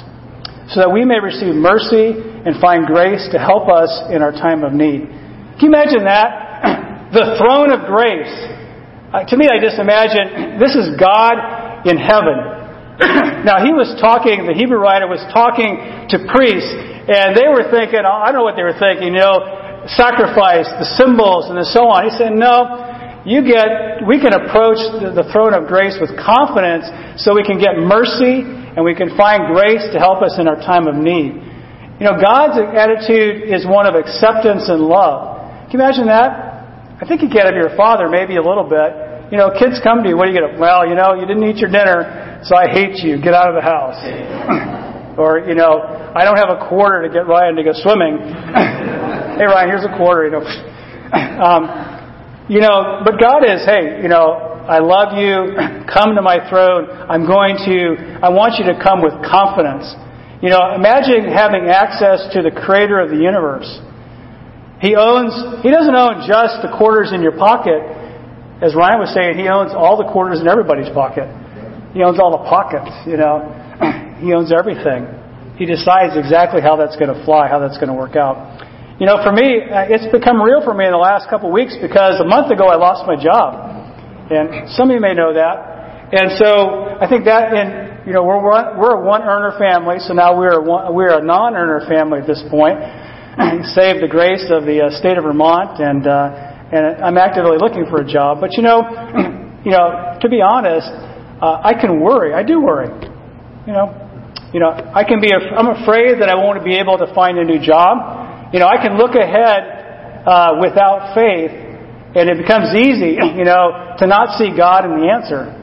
so 0.70 0.86
that 0.86 0.90
we 0.94 1.02
may 1.02 1.18
receive 1.18 1.50
mercy 1.50 2.14
and 2.14 2.62
find 2.62 2.86
grace 2.86 3.26
to 3.34 3.42
help 3.42 3.66
us 3.66 3.90
in 4.14 4.22
our 4.22 4.30
time 4.30 4.62
of 4.62 4.70
need. 4.70 5.10
Can 5.58 5.66
you 5.66 5.72
imagine 5.74 6.06
that? 6.06 7.10
the 7.16 7.34
throne 7.42 7.74
of 7.74 7.90
grace. 7.90 8.30
Uh, 9.10 9.26
to 9.26 9.34
me, 9.34 9.50
I 9.50 9.58
just 9.58 9.82
imagine 9.82 10.62
this 10.62 10.78
is 10.78 10.94
God 10.94 11.34
in 11.90 11.98
heaven. 11.98 12.38
now, 13.42 13.58
he 13.58 13.74
was 13.74 13.90
talking, 13.98 14.46
the 14.46 14.54
Hebrew 14.54 14.78
writer 14.78 15.10
was 15.10 15.20
talking 15.34 16.06
to 16.06 16.16
priests, 16.30 16.70
and 16.70 17.34
they 17.34 17.50
were 17.50 17.66
thinking, 17.66 18.06
I 18.06 18.30
don't 18.30 18.38
know 18.38 18.46
what 18.46 18.54
they 18.54 18.62
were 18.62 18.78
thinking, 18.78 19.10
you 19.10 19.18
know, 19.18 19.90
sacrifice, 19.90 20.70
the 20.78 20.86
symbols, 20.94 21.50
and 21.50 21.58
so 21.66 21.90
on. 21.90 22.06
He 22.06 22.14
said, 22.14 22.30
No, 22.30 22.91
you 23.24 23.46
get, 23.46 24.02
we 24.02 24.18
can 24.18 24.34
approach 24.34 24.82
the, 24.98 25.22
throne 25.30 25.54
of 25.54 25.70
grace 25.70 25.94
with 26.02 26.10
confidence 26.18 26.90
so 27.22 27.38
we 27.38 27.46
can 27.46 27.54
get 27.54 27.78
mercy 27.78 28.42
and 28.42 28.82
we 28.82 28.98
can 28.98 29.14
find 29.14 29.54
grace 29.54 29.86
to 29.94 29.98
help 30.02 30.26
us 30.26 30.34
in 30.42 30.50
our 30.50 30.58
time 30.58 30.90
of 30.90 30.98
need. 30.98 31.38
You 32.02 32.04
know, 32.10 32.18
God's 32.18 32.58
attitude 32.58 33.46
is 33.46 33.62
one 33.62 33.86
of 33.86 33.94
acceptance 33.94 34.66
and 34.66 34.82
love. 34.82 35.70
Can 35.70 35.78
you 35.78 35.86
imagine 35.86 36.10
that? 36.10 36.98
I 36.98 37.06
think 37.06 37.22
you 37.22 37.30
get 37.30 37.46
of 37.46 37.54
your 37.54 37.70
father 37.78 38.10
maybe 38.10 38.36
a 38.36 38.42
little 38.42 38.66
bit. 38.66 39.30
You 39.30 39.38
know, 39.38 39.54
kids 39.54 39.78
come 39.78 40.02
to 40.02 40.10
you, 40.10 40.18
what 40.18 40.26
do 40.26 40.34
you 40.34 40.38
get? 40.42 40.58
Well, 40.58 40.82
you 40.82 40.98
know, 40.98 41.14
you 41.14 41.22
didn't 41.22 41.46
eat 41.46 41.62
your 41.62 41.70
dinner, 41.70 42.42
so 42.42 42.58
I 42.58 42.66
hate 42.74 43.06
you. 43.06 43.22
Get 43.22 43.38
out 43.38 43.48
of 43.48 43.54
the 43.54 43.62
house. 43.62 44.02
or, 45.18 45.46
you 45.46 45.54
know, 45.54 45.78
I 45.78 46.26
don't 46.26 46.36
have 46.36 46.50
a 46.50 46.66
quarter 46.68 47.06
to 47.06 47.08
get 47.08 47.30
Ryan 47.30 47.54
to 47.54 47.62
go 47.62 47.72
swimming. 47.72 48.18
hey, 49.38 49.46
Ryan, 49.46 49.68
here's 49.70 49.86
a 49.86 49.94
quarter. 49.96 50.26
You 50.26 50.32
know, 50.36 50.44
um, 51.38 51.91
you 52.48 52.60
know, 52.60 53.02
but 53.04 53.20
God 53.20 53.46
is, 53.46 53.62
hey, 53.64 54.02
you 54.02 54.08
know, 54.08 54.52
I 54.66 54.78
love 54.78 55.18
you. 55.18 55.54
Come 55.90 56.14
to 56.14 56.22
my 56.22 56.38
throne. 56.48 56.90
I'm 56.90 57.26
going 57.26 57.58
to, 57.66 58.18
I 58.22 58.30
want 58.30 58.58
you 58.58 58.64
to 58.70 58.78
come 58.78 59.02
with 59.02 59.12
confidence. 59.26 59.84
You 60.42 60.50
know, 60.50 60.74
imagine 60.74 61.30
having 61.30 61.70
access 61.70 62.32
to 62.34 62.42
the 62.42 62.50
creator 62.50 62.98
of 62.98 63.10
the 63.10 63.18
universe. 63.18 63.68
He 64.82 64.98
owns, 64.98 65.34
he 65.62 65.70
doesn't 65.70 65.94
own 65.94 66.26
just 66.26 66.62
the 66.66 66.72
quarters 66.74 67.14
in 67.14 67.22
your 67.22 67.38
pocket. 67.38 67.78
As 68.58 68.74
Ryan 68.74 68.98
was 68.98 69.14
saying, 69.14 69.38
he 69.38 69.46
owns 69.46 69.70
all 69.74 69.94
the 69.98 70.10
quarters 70.10 70.40
in 70.42 70.48
everybody's 70.50 70.90
pocket. 70.90 71.30
He 71.94 72.02
owns 72.02 72.18
all 72.18 72.34
the 72.34 72.46
pockets, 72.48 72.90
you 73.06 73.18
know. 73.18 73.46
he 74.22 74.34
owns 74.34 74.50
everything. 74.50 75.06
He 75.54 75.66
decides 75.66 76.18
exactly 76.18 76.62
how 76.62 76.74
that's 76.74 76.96
going 76.96 77.12
to 77.12 77.20
fly, 77.22 77.46
how 77.46 77.58
that's 77.62 77.78
going 77.78 77.90
to 77.90 77.98
work 77.98 78.16
out. 78.16 78.40
You 79.02 79.10
know, 79.10 79.18
for 79.18 79.34
me, 79.34 79.58
uh, 79.58 79.90
it's 79.90 80.06
become 80.14 80.38
real 80.38 80.62
for 80.62 80.78
me 80.78 80.86
in 80.86 80.94
the 80.94 81.02
last 81.02 81.26
couple 81.26 81.50
of 81.50 81.52
weeks 81.58 81.74
because 81.74 82.22
a 82.22 82.24
month 82.24 82.54
ago 82.54 82.70
I 82.70 82.78
lost 82.78 83.02
my 83.02 83.18
job. 83.18 83.58
And 84.30 84.70
some 84.78 84.90
of 84.90 84.94
you 84.94 85.02
may 85.02 85.10
know 85.10 85.34
that. 85.34 86.14
And 86.14 86.38
so 86.38 86.86
I 87.02 87.10
think 87.10 87.26
that, 87.26 87.50
and 87.50 88.06
you 88.06 88.14
know, 88.14 88.22
we're 88.22 88.38
we're 88.38 88.94
a 88.94 89.02
one 89.02 89.26
earner 89.26 89.58
family, 89.58 89.98
so 89.98 90.14
now 90.14 90.38
we're 90.38 90.54
a 90.54 90.62
we're 90.94 91.18
a 91.18 91.20
non 91.20 91.58
earner 91.58 91.82
family 91.90 92.22
at 92.22 92.30
this 92.30 92.46
point, 92.46 92.78
save 93.74 93.98
the 93.98 94.06
grace 94.06 94.46
of 94.54 94.70
the 94.70 94.86
uh, 94.86 94.94
state 94.94 95.18
of 95.18 95.26
Vermont, 95.26 95.82
and 95.82 96.06
uh, 96.06 96.70
and 96.70 97.02
I'm 97.02 97.18
actively 97.18 97.58
looking 97.58 97.90
for 97.90 97.98
a 97.98 98.06
job. 98.06 98.38
But 98.38 98.54
you 98.54 98.62
know, 98.62 98.86
you 99.66 99.74
know, 99.74 100.14
to 100.22 100.28
be 100.30 100.38
honest, 100.46 100.86
uh, 101.42 101.58
I 101.58 101.74
can 101.74 101.98
worry. 101.98 102.38
I 102.38 102.46
do 102.46 102.62
worry. 102.62 102.86
You 103.66 103.72
know, 103.74 103.98
you 104.54 104.60
know, 104.62 104.70
I 104.70 105.02
can 105.02 105.18
be. 105.18 105.34
I'm 105.34 105.74
afraid 105.82 106.22
that 106.22 106.30
I 106.30 106.38
won't 106.38 106.62
be 106.62 106.78
able 106.78 107.02
to 107.02 107.10
find 107.18 107.42
a 107.42 107.42
new 107.42 107.58
job. 107.58 108.21
You 108.52 108.60
know, 108.60 108.68
I 108.68 108.76
can 108.76 109.00
look 109.00 109.16
ahead 109.16 110.24
uh, 110.28 110.60
without 110.60 111.16
faith 111.16 111.50
and 112.14 112.28
it 112.28 112.36
becomes 112.36 112.76
easy, 112.76 113.16
you 113.40 113.44
know, 113.44 113.96
to 113.98 114.06
not 114.06 114.36
see 114.36 114.52
God 114.52 114.84
in 114.84 115.00
the 115.00 115.08
answer. 115.08 115.58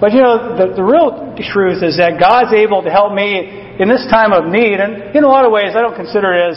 But 0.00 0.16
you 0.16 0.22
know, 0.24 0.56
the, 0.56 0.80
the 0.80 0.82
real 0.82 1.36
truth 1.52 1.84
is 1.84 2.00
that 2.00 2.16
God's 2.16 2.56
able 2.56 2.80
to 2.82 2.90
help 2.90 3.12
me 3.12 3.44
in 3.76 3.84
this 3.90 4.06
time 4.08 4.32
of 4.32 4.48
need. 4.48 4.80
And 4.80 5.12
in 5.12 5.24
a 5.24 5.28
lot 5.28 5.44
of 5.44 5.52
ways, 5.52 5.76
I 5.76 5.84
don't 5.84 5.96
consider 5.98 6.32
it 6.32 6.56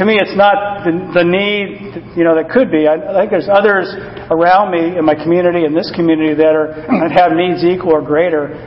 to 0.00 0.02
me, 0.02 0.18
it's 0.18 0.34
not 0.34 0.82
the, 0.82 1.22
the 1.22 1.24
need, 1.28 2.18
you 2.18 2.24
know, 2.26 2.34
that 2.34 2.50
could 2.50 2.72
be. 2.72 2.90
I, 2.90 2.98
I 2.98 3.22
think 3.22 3.30
there's 3.30 3.46
others 3.46 3.86
around 4.26 4.74
me 4.74 4.98
in 4.98 5.04
my 5.06 5.14
community, 5.14 5.62
in 5.62 5.70
this 5.70 5.92
community, 5.94 6.34
that 6.34 6.56
are, 6.58 6.74
that 7.06 7.14
have 7.14 7.38
needs 7.38 7.62
equal 7.62 7.94
or 7.94 8.02
greater. 8.02 8.58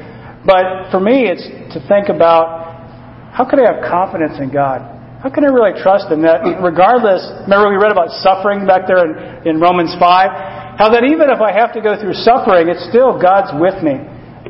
But 0.48 0.88
for 0.88 1.04
me, 1.04 1.28
it's 1.28 1.44
to 1.76 1.84
think 1.90 2.08
about 2.08 3.34
how 3.36 3.44
can 3.44 3.60
I 3.60 3.76
have 3.76 3.84
confidence 3.84 4.40
in 4.40 4.54
God? 4.54 4.95
How 5.26 5.34
can 5.34 5.42
I 5.42 5.50
really 5.50 5.74
trust 5.82 6.06
Him 6.14 6.22
that 6.22 6.46
regardless, 6.62 7.26
remember 7.50 7.74
we 7.74 7.82
read 7.82 7.90
about 7.90 8.14
suffering 8.22 8.70
back 8.70 8.86
there 8.86 9.02
in, 9.02 9.42
in 9.50 9.54
Romans 9.58 9.90
5? 9.98 10.78
How 10.78 10.94
that 10.94 11.02
even 11.02 11.34
if 11.34 11.42
I 11.42 11.50
have 11.50 11.74
to 11.74 11.82
go 11.82 11.98
through 11.98 12.14
suffering, 12.22 12.70
it's 12.70 12.86
still 12.94 13.18
God's 13.18 13.50
with 13.58 13.74
me. 13.82 13.98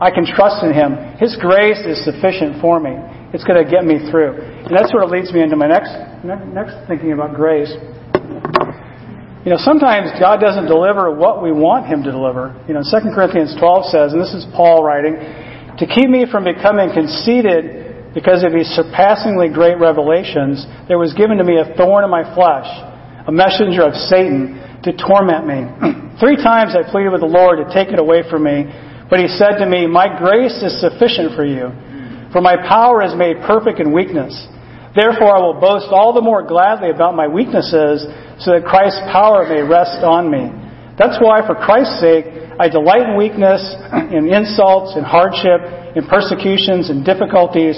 I 0.04 0.12
can 0.12 0.28
trust 0.28 0.68
in 0.68 0.76
Him. 0.76 1.16
His 1.16 1.40
grace 1.40 1.80
is 1.88 2.04
sufficient 2.04 2.60
for 2.60 2.84
me. 2.84 2.92
It's 3.32 3.48
going 3.48 3.56
to 3.56 3.64
get 3.64 3.88
me 3.88 4.04
through. 4.12 4.36
And 4.68 4.76
that 4.76 4.92
sort 4.92 5.08
of 5.08 5.16
leads 5.16 5.32
me 5.32 5.48
into 5.48 5.56
my 5.56 5.72
next, 5.72 5.96
next 6.28 6.76
thinking 6.92 7.16
about 7.16 7.40
grace. 7.40 7.72
You 9.48 9.56
know, 9.56 9.62
sometimes 9.64 10.12
God 10.20 10.44
doesn't 10.44 10.68
deliver 10.68 11.08
what 11.08 11.40
we 11.40 11.56
want 11.56 11.88
Him 11.88 12.04
to 12.04 12.12
deliver. 12.12 12.52
You 12.68 12.76
know, 12.76 12.84
2 12.84 13.16
Corinthians 13.16 13.56
12 13.56 13.96
says, 13.96 14.12
and 14.12 14.20
this 14.20 14.36
is 14.36 14.44
Paul 14.52 14.84
writing, 14.84 15.16
to 15.80 15.88
keep 15.88 16.12
me 16.12 16.28
from 16.28 16.44
becoming 16.44 16.92
conceited 16.92 17.85
because 18.16 18.48
of 18.48 18.56
his 18.56 18.72
surpassingly 18.72 19.52
great 19.52 19.76
revelations, 19.76 20.64
there 20.88 20.98
was 20.98 21.12
given 21.14 21.36
to 21.38 21.44
me 21.44 21.60
a 21.60 21.76
thorn 21.76 22.08
in 22.08 22.10
my 22.10 22.24
flesh, 22.32 22.66
a 23.28 23.32
messenger 23.32 23.84
of 23.84 23.94
Satan 24.08 24.56
to 24.88 24.96
torment 24.96 25.44
me. 25.44 25.68
Three 26.24 26.40
times 26.40 26.72
I 26.80 26.88
pleaded 26.88 27.12
with 27.12 27.20
the 27.20 27.30
Lord 27.30 27.60
to 27.60 27.68
take 27.76 27.92
it 27.92 28.00
away 28.00 28.24
from 28.24 28.48
me, 28.48 28.72
but 29.12 29.20
he 29.20 29.28
said 29.28 29.60
to 29.60 29.68
me, 29.68 29.84
My 29.84 30.08
grace 30.08 30.56
is 30.64 30.80
sufficient 30.80 31.36
for 31.36 31.44
you, 31.44 31.76
for 32.32 32.40
my 32.40 32.56
power 32.56 33.04
is 33.04 33.12
made 33.20 33.44
perfect 33.44 33.84
in 33.84 33.92
weakness. 33.92 34.32
Therefore 34.96 35.36
I 35.36 35.44
will 35.44 35.60
boast 35.60 35.92
all 35.92 36.16
the 36.16 36.24
more 36.24 36.48
gladly 36.48 36.96
about 36.96 37.20
my 37.20 37.28
weaknesses, 37.28 38.08
so 38.40 38.56
that 38.56 38.64
Christ's 38.64 39.04
power 39.12 39.44
may 39.44 39.60
rest 39.60 40.00
on 40.08 40.32
me. 40.32 40.48
That's 40.96 41.20
why, 41.20 41.44
for 41.44 41.60
Christ's 41.60 42.00
sake, 42.00 42.32
I 42.56 42.72
delight 42.72 43.12
in 43.12 43.20
weakness, 43.20 43.60
in 44.16 44.32
insults, 44.32 44.96
in 44.96 45.04
hardship, 45.04 45.60
in 46.00 46.08
persecutions, 46.08 46.88
in 46.88 47.04
difficulties, 47.04 47.76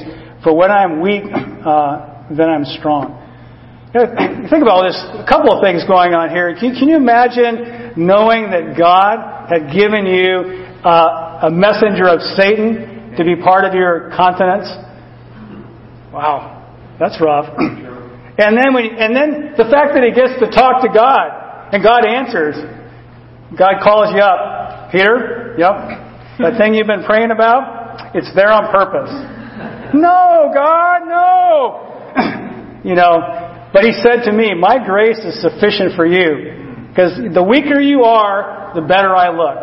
for 0.47 0.55
when 0.55 0.71
I'm 0.71 1.01
weak, 1.01 1.27
uh, 1.27 2.23
then 2.31 2.47
I'm 2.47 2.63
strong. 2.79 3.19
You 3.91 3.99
know, 3.99 4.47
think 4.47 4.63
about 4.63 4.87
this. 4.87 4.95
A 4.95 5.27
couple 5.27 5.51
of 5.51 5.59
things 5.59 5.83
going 5.83 6.15
on 6.15 6.31
here. 6.31 6.55
Can, 6.55 6.71
can 6.71 6.87
you 6.87 6.95
imagine 6.95 7.99
knowing 7.99 8.47
that 8.55 8.79
God 8.79 9.51
had 9.51 9.75
given 9.75 10.07
you 10.07 10.63
uh, 10.87 11.47
a 11.47 11.51
messenger 11.51 12.07
of 12.07 12.23
Satan 12.39 13.19
to 13.19 13.27
be 13.27 13.35
part 13.35 13.67
of 13.67 13.75
your 13.75 14.07
continence? 14.15 14.71
Wow, 16.15 16.63
that's 16.95 17.19
rough. 17.19 17.51
And 18.39 18.55
then, 18.55 18.71
when, 18.71 18.87
and 18.95 19.11
then 19.11 19.51
the 19.59 19.67
fact 19.67 19.99
that 19.99 20.03
he 20.07 20.15
gets 20.15 20.39
to 20.39 20.47
talk 20.47 20.79
to 20.79 20.89
God, 20.95 21.75
and 21.75 21.83
God 21.83 22.07
answers. 22.07 22.55
God 23.51 23.83
calls 23.83 24.15
you 24.15 24.23
up. 24.23 24.93
Peter, 24.93 25.55
yep. 25.59 25.75
That 26.39 26.55
thing 26.55 26.73
you've 26.73 26.87
been 26.87 27.03
praying 27.03 27.31
about, 27.31 28.15
it's 28.15 28.31
there 28.33 28.51
on 28.53 28.71
purpose. 28.71 29.36
No, 29.93 30.51
God, 30.53 31.07
no. 31.07 32.81
you 32.83 32.95
know, 32.95 33.69
but 33.73 33.83
he 33.83 33.93
said 34.03 34.23
to 34.25 34.31
me, 34.31 34.53
My 34.53 34.83
grace 34.83 35.19
is 35.19 35.41
sufficient 35.41 35.95
for 35.95 36.05
you. 36.05 36.89
Because 36.89 37.19
the 37.33 37.43
weaker 37.43 37.79
you 37.79 38.03
are, 38.03 38.71
the 38.73 38.81
better 38.81 39.15
I 39.15 39.29
look. 39.29 39.61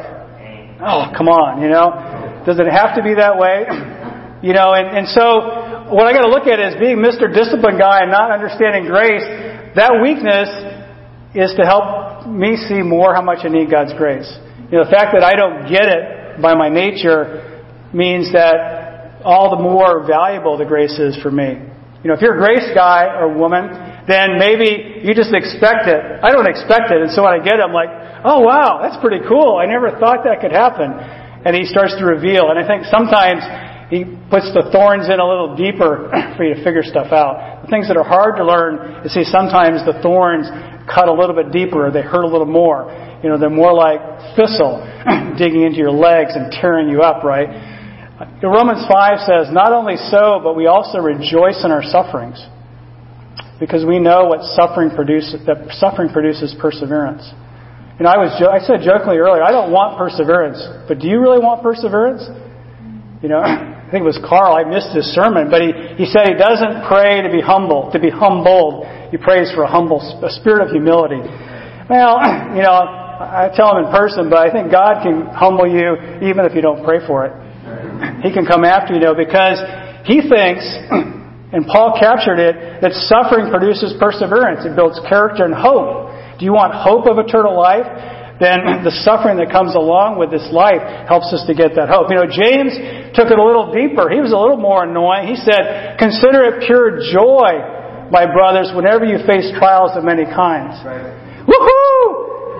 Oh, 0.80 1.10
come 1.16 1.28
on, 1.28 1.62
you 1.62 1.68
know. 1.68 2.42
Does 2.46 2.58
it 2.60 2.66
have 2.70 2.94
to 2.96 3.02
be 3.02 3.14
that 3.14 3.38
way? 3.38 3.66
You 4.44 4.52
know, 4.52 4.74
and, 4.74 4.92
and 4.92 5.08
so 5.08 5.88
what 5.88 6.04
I 6.04 6.12
got 6.12 6.20
to 6.20 6.28
look 6.28 6.46
at 6.46 6.60
is 6.60 6.76
being 6.76 7.00
Mr. 7.00 7.32
Discipline 7.32 7.78
guy 7.78 8.02
and 8.02 8.10
not 8.10 8.30
understanding 8.30 8.84
grace. 8.84 9.24
That 9.74 10.04
weakness 10.04 10.52
is 11.32 11.56
to 11.56 11.64
help 11.64 12.28
me 12.28 12.60
see 12.68 12.82
more 12.84 13.14
how 13.14 13.22
much 13.22 13.40
I 13.44 13.48
need 13.48 13.70
God's 13.70 13.94
grace. 13.96 14.28
You 14.68 14.76
know, 14.76 14.84
the 14.84 14.90
fact 14.90 15.16
that 15.16 15.24
I 15.24 15.32
don't 15.32 15.64
get 15.72 15.88
it 15.88 16.42
by 16.42 16.52
my 16.52 16.68
nature 16.68 17.64
means 17.94 18.34
that 18.36 18.83
all 19.24 19.56
the 19.56 19.62
more 19.62 20.06
valuable 20.06 20.56
the 20.56 20.68
grace 20.68 20.98
is 21.00 21.16
for 21.22 21.30
me. 21.30 21.56
You 22.04 22.12
know, 22.12 22.14
if 22.14 22.20
you're 22.20 22.36
a 22.36 22.42
grace 22.44 22.68
guy 22.76 23.08
or 23.16 23.32
woman, 23.32 23.72
then 24.04 24.36
maybe 24.36 25.00
you 25.00 25.16
just 25.16 25.32
expect 25.32 25.88
it. 25.88 26.00
I 26.20 26.28
don't 26.28 26.46
expect 26.46 26.92
it, 26.92 27.00
and 27.00 27.08
so 27.10 27.24
when 27.24 27.32
I 27.32 27.40
get 27.40 27.56
it, 27.56 27.64
I'm 27.64 27.72
like, 27.72 27.88
oh 28.28 28.44
wow, 28.44 28.84
that's 28.84 29.00
pretty 29.00 29.24
cool. 29.24 29.56
I 29.56 29.64
never 29.64 29.96
thought 29.96 30.28
that 30.28 30.44
could 30.44 30.52
happen. 30.52 30.92
And 30.92 31.56
he 31.56 31.64
starts 31.64 31.96
to 31.96 32.04
reveal, 32.04 32.52
and 32.52 32.60
I 32.60 32.64
think 32.68 32.84
sometimes 32.92 33.40
he 33.88 34.04
puts 34.28 34.48
the 34.52 34.68
thorns 34.72 35.08
in 35.08 35.20
a 35.20 35.24
little 35.24 35.56
deeper 35.56 36.12
for 36.36 36.44
you 36.44 36.56
to 36.56 36.60
figure 36.60 36.84
stuff 36.84 37.12
out. 37.12 37.64
The 37.64 37.70
things 37.72 37.88
that 37.88 37.96
are 37.96 38.04
hard 38.04 38.36
to 38.36 38.44
learn, 38.44 39.04
you 39.04 39.08
see, 39.08 39.24
sometimes 39.24 39.84
the 39.88 39.96
thorns 40.04 40.48
cut 40.84 41.08
a 41.08 41.12
little 41.12 41.36
bit 41.36 41.52
deeper, 41.52 41.88
they 41.88 42.04
hurt 42.04 42.24
a 42.24 42.32
little 42.32 42.48
more. 42.48 42.92
You 43.24 43.32
know, 43.32 43.40
they're 43.40 43.48
more 43.48 43.72
like 43.72 44.00
thistle 44.36 44.84
digging 45.40 45.64
into 45.64 45.80
your 45.80 45.92
legs 45.92 46.36
and 46.36 46.52
tearing 46.52 46.92
you 46.92 47.00
up, 47.00 47.24
right? 47.24 47.48
Romans 48.42 48.86
5 48.86 49.18
says, 49.26 49.50
Not 49.50 49.72
only 49.72 49.96
so, 49.96 50.38
but 50.42 50.54
we 50.54 50.66
also 50.66 50.98
rejoice 50.98 51.64
in 51.64 51.70
our 51.70 51.82
sufferings. 51.82 52.38
Because 53.58 53.84
we 53.84 53.98
know 53.98 54.26
what 54.26 54.42
suffering 54.54 54.90
produces, 54.94 55.42
that 55.46 55.66
suffering 55.78 56.10
produces 56.10 56.54
perseverance. 56.60 57.26
Know, 57.98 58.10
I, 58.10 58.18
was, 58.18 58.34
I 58.42 58.58
said 58.66 58.82
jokingly 58.82 59.22
earlier, 59.22 59.42
I 59.42 59.54
don't 59.54 59.70
want 59.70 59.94
perseverance, 59.94 60.58
but 60.90 60.98
do 60.98 61.06
you 61.06 61.22
really 61.22 61.38
want 61.38 61.62
perseverance? 61.62 62.26
You 63.22 63.30
know, 63.30 63.38
I 63.46 63.86
think 63.90 64.02
it 64.02 64.10
was 64.10 64.18
Carl, 64.26 64.58
I 64.58 64.66
missed 64.66 64.90
his 64.90 65.06
sermon, 65.14 65.46
but 65.46 65.62
he, 65.62 65.70
he 66.02 66.06
said 66.10 66.26
he 66.26 66.34
doesn't 66.34 66.90
pray 66.90 67.22
to 67.22 67.30
be 67.30 67.38
humble, 67.38 67.94
to 67.94 68.02
be 68.02 68.10
humbled. 68.10 68.86
He 69.14 69.18
prays 69.18 69.54
for 69.54 69.62
a 69.62 69.70
humble, 69.70 70.02
a 70.02 70.30
spirit 70.42 70.66
of 70.66 70.74
humility. 70.74 71.22
Well, 71.86 72.18
you 72.58 72.66
know, 72.66 72.74
I 72.74 73.54
tell 73.54 73.78
him 73.78 73.86
in 73.86 73.90
person, 73.94 74.26
but 74.26 74.42
I 74.42 74.50
think 74.50 74.74
God 74.74 75.06
can 75.06 75.30
humble 75.30 75.70
you 75.70 75.94
even 76.26 76.42
if 76.42 76.58
you 76.58 76.62
don't 76.66 76.82
pray 76.82 76.98
for 77.06 77.30
it. 77.30 77.43
He 78.24 78.32
can 78.32 78.48
come 78.48 78.64
after 78.64 78.96
you, 78.96 79.00
though, 79.04 79.14
because 79.14 79.60
he 80.08 80.24
thinks, 80.24 80.64
and 81.52 81.68
Paul 81.68 82.00
captured 82.00 82.40
it, 82.40 82.80
that 82.80 82.96
suffering 83.04 83.52
produces 83.52 83.92
perseverance. 84.00 84.64
It 84.64 84.72
builds 84.72 84.96
character 85.04 85.44
and 85.44 85.52
hope. 85.52 86.08
Do 86.40 86.48
you 86.48 86.56
want 86.56 86.72
hope 86.72 87.04
of 87.04 87.20
eternal 87.20 87.52
life? 87.52 87.84
Then 88.40 88.82
the 88.82 88.90
suffering 89.06 89.38
that 89.38 89.52
comes 89.52 89.76
along 89.76 90.18
with 90.18 90.32
this 90.32 90.48
life 90.50 90.82
helps 91.06 91.30
us 91.30 91.46
to 91.46 91.54
get 91.54 91.76
that 91.78 91.86
hope. 91.86 92.10
You 92.10 92.18
know, 92.18 92.26
James 92.26 92.74
took 93.14 93.30
it 93.30 93.38
a 93.38 93.44
little 93.44 93.70
deeper. 93.70 94.10
He 94.10 94.18
was 94.18 94.34
a 94.34 94.40
little 94.40 94.58
more 94.58 94.82
annoying. 94.82 95.30
He 95.30 95.38
said, 95.38 96.00
Consider 96.00 96.48
it 96.50 96.66
pure 96.66 96.98
joy, 97.14 98.10
my 98.10 98.26
brothers, 98.26 98.74
whenever 98.74 99.06
you 99.06 99.22
face 99.22 99.52
trials 99.54 99.94
of 99.94 100.02
many 100.02 100.26
kinds. 100.26 100.80
Right. 100.82 101.12
Woohoo! 101.46 101.73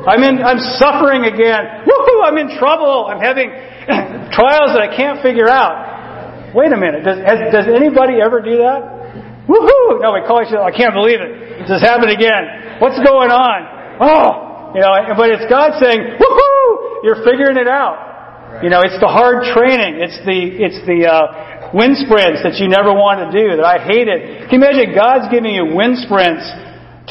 I'm 0.04 0.20
in, 0.20 0.44
I'm 0.44 0.60
suffering 0.76 1.24
again. 1.24 1.88
Woohoo! 1.88 2.20
I'm 2.24 2.36
in 2.36 2.52
trouble. 2.60 3.08
I'm 3.08 3.20
having 3.20 3.48
trials 4.36 4.76
that 4.76 4.84
I 4.84 4.92
can't 4.92 5.24
figure 5.24 5.48
out. 5.48 6.52
Wait 6.52 6.70
a 6.70 6.78
minute. 6.78 7.02
Does, 7.02 7.18
has, 7.24 7.38
does 7.50 7.66
anybody 7.72 8.20
ever 8.20 8.44
do 8.44 8.60
that? 8.60 9.48
Woohoo! 9.48 10.00
No, 10.04 10.12
we 10.12 10.24
call 10.28 10.44
each 10.44 10.52
other. 10.52 10.64
I 10.64 10.72
can't 10.72 10.92
believe 10.92 11.20
it. 11.20 11.66
This 11.68 11.80
happened 11.80 12.12
again. 12.12 12.78
What's 12.80 13.00
going 13.00 13.32
on? 13.32 13.58
Oh, 14.00 14.72
you 14.76 14.80
know. 14.80 14.92
But 15.16 15.32
it's 15.32 15.44
God 15.48 15.76
saying, 15.80 16.00
"Woohoo! 16.16 17.04
You're 17.04 17.20
figuring 17.24 17.56
it 17.60 17.68
out." 17.68 18.62
You 18.62 18.70
know, 18.70 18.80
it's 18.80 18.96
the 19.00 19.10
hard 19.10 19.44
training. 19.52 20.00
It's 20.00 20.16
the 20.24 20.38
it's 20.64 20.80
the 20.88 21.04
uh, 21.04 21.70
wind 21.76 22.00
sprints 22.00 22.40
that 22.40 22.56
you 22.56 22.72
never 22.72 22.92
want 22.92 23.20
to 23.20 23.28
do. 23.28 23.56
That 23.56 23.66
I 23.66 23.84
hate 23.84 24.08
it. 24.08 24.48
Can 24.48 24.60
you 24.60 24.64
imagine 24.64 24.96
God's 24.96 25.28
giving 25.28 25.52
you 25.52 25.76
wind 25.76 26.00
sprints 26.00 26.48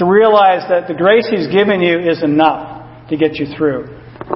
to 0.02 0.10
realize 0.10 0.66
that 0.74 0.90
the 0.90 0.98
grace 0.98 1.30
He's 1.30 1.52
given 1.54 1.86
you 1.86 2.02
is 2.02 2.24
enough 2.24 2.73
to 3.14 3.20
get 3.22 3.38
you 3.38 3.46
through? 3.56 3.88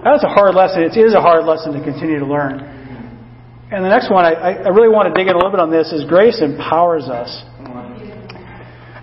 That's 0.06 0.24
a 0.24 0.30
hard 0.30 0.54
lesson. 0.54 0.86
It 0.86 0.94
is 0.94 1.14
a 1.14 1.22
hard 1.22 1.46
lesson 1.46 1.74
to 1.74 1.82
continue 1.84 2.20
to 2.20 2.26
learn. 2.26 2.62
And 3.68 3.84
the 3.84 3.92
next 3.92 4.08
one, 4.08 4.24
I, 4.24 4.64
I 4.64 4.72
really 4.72 4.88
want 4.88 5.12
to 5.12 5.16
dig 5.18 5.28
in 5.28 5.36
a 5.36 5.38
little 5.38 5.52
bit 5.52 5.60
on 5.60 5.68
this, 5.68 5.92
is 5.92 6.08
grace 6.08 6.40
empowers 6.40 7.12
us. 7.12 7.28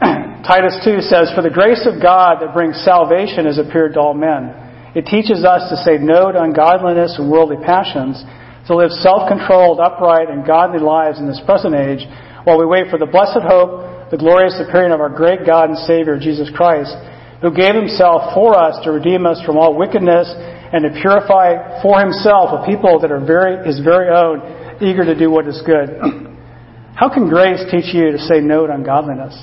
Titus 0.48 0.80
2 0.80 1.04
says, 1.04 1.28
For 1.37 1.44
the 1.44 1.52
grace 1.52 1.84
of 1.84 2.00
God 2.00 2.40
that 2.40 2.56
brings 2.56 2.80
salvation 2.80 3.44
has 3.44 3.60
appeared 3.60 3.92
to 3.94 4.00
all 4.00 4.16
men. 4.16 4.56
It 4.96 5.04
teaches 5.04 5.44
us 5.44 5.68
to 5.68 5.76
say 5.84 6.00
no 6.00 6.32
to 6.32 6.40
ungodliness 6.40 7.20
and 7.20 7.28
worldly 7.28 7.60
passions, 7.60 8.24
to 8.68 8.76
live 8.76 8.88
self-controlled, 9.04 9.80
upright, 9.80 10.32
and 10.32 10.46
godly 10.46 10.80
lives 10.80 11.20
in 11.20 11.28
this 11.28 11.42
present 11.44 11.76
age, 11.76 12.06
while 12.48 12.56
we 12.56 12.64
wait 12.64 12.88
for 12.88 12.96
the 12.96 13.04
blessed 13.10 13.44
hope, 13.44 14.08
the 14.08 14.16
glorious 14.16 14.56
appearing 14.56 14.92
of 14.92 15.00
our 15.00 15.12
great 15.12 15.44
God 15.44 15.68
and 15.68 15.78
Savior, 15.84 16.16
Jesus 16.16 16.48
Christ, 16.48 16.96
who 17.44 17.52
gave 17.52 17.76
himself 17.76 18.33
for 18.33 18.57
us 18.57 18.80
to 18.88 18.88
redeem 18.88 19.28
us 19.28 19.37
from 19.44 19.61
all 19.61 19.76
wickedness 19.76 20.33
and 20.72 20.80
to 20.80 20.90
purify 21.04 21.61
for 21.85 22.00
himself 22.00 22.57
a 22.57 22.64
people 22.64 22.96
that 23.04 23.12
are 23.12 23.20
very, 23.20 23.61
his 23.68 23.85
very 23.85 24.09
own, 24.09 24.40
eager 24.80 25.04
to 25.04 25.12
do 25.12 25.28
what 25.28 25.44
is 25.46 25.61
good. 25.61 25.92
How 26.96 27.12
can 27.12 27.28
grace 27.28 27.61
teach 27.68 27.92
you 27.92 28.16
to 28.16 28.18
say 28.18 28.40
no 28.40 28.66
to 28.66 28.72
ungodliness? 28.72 29.37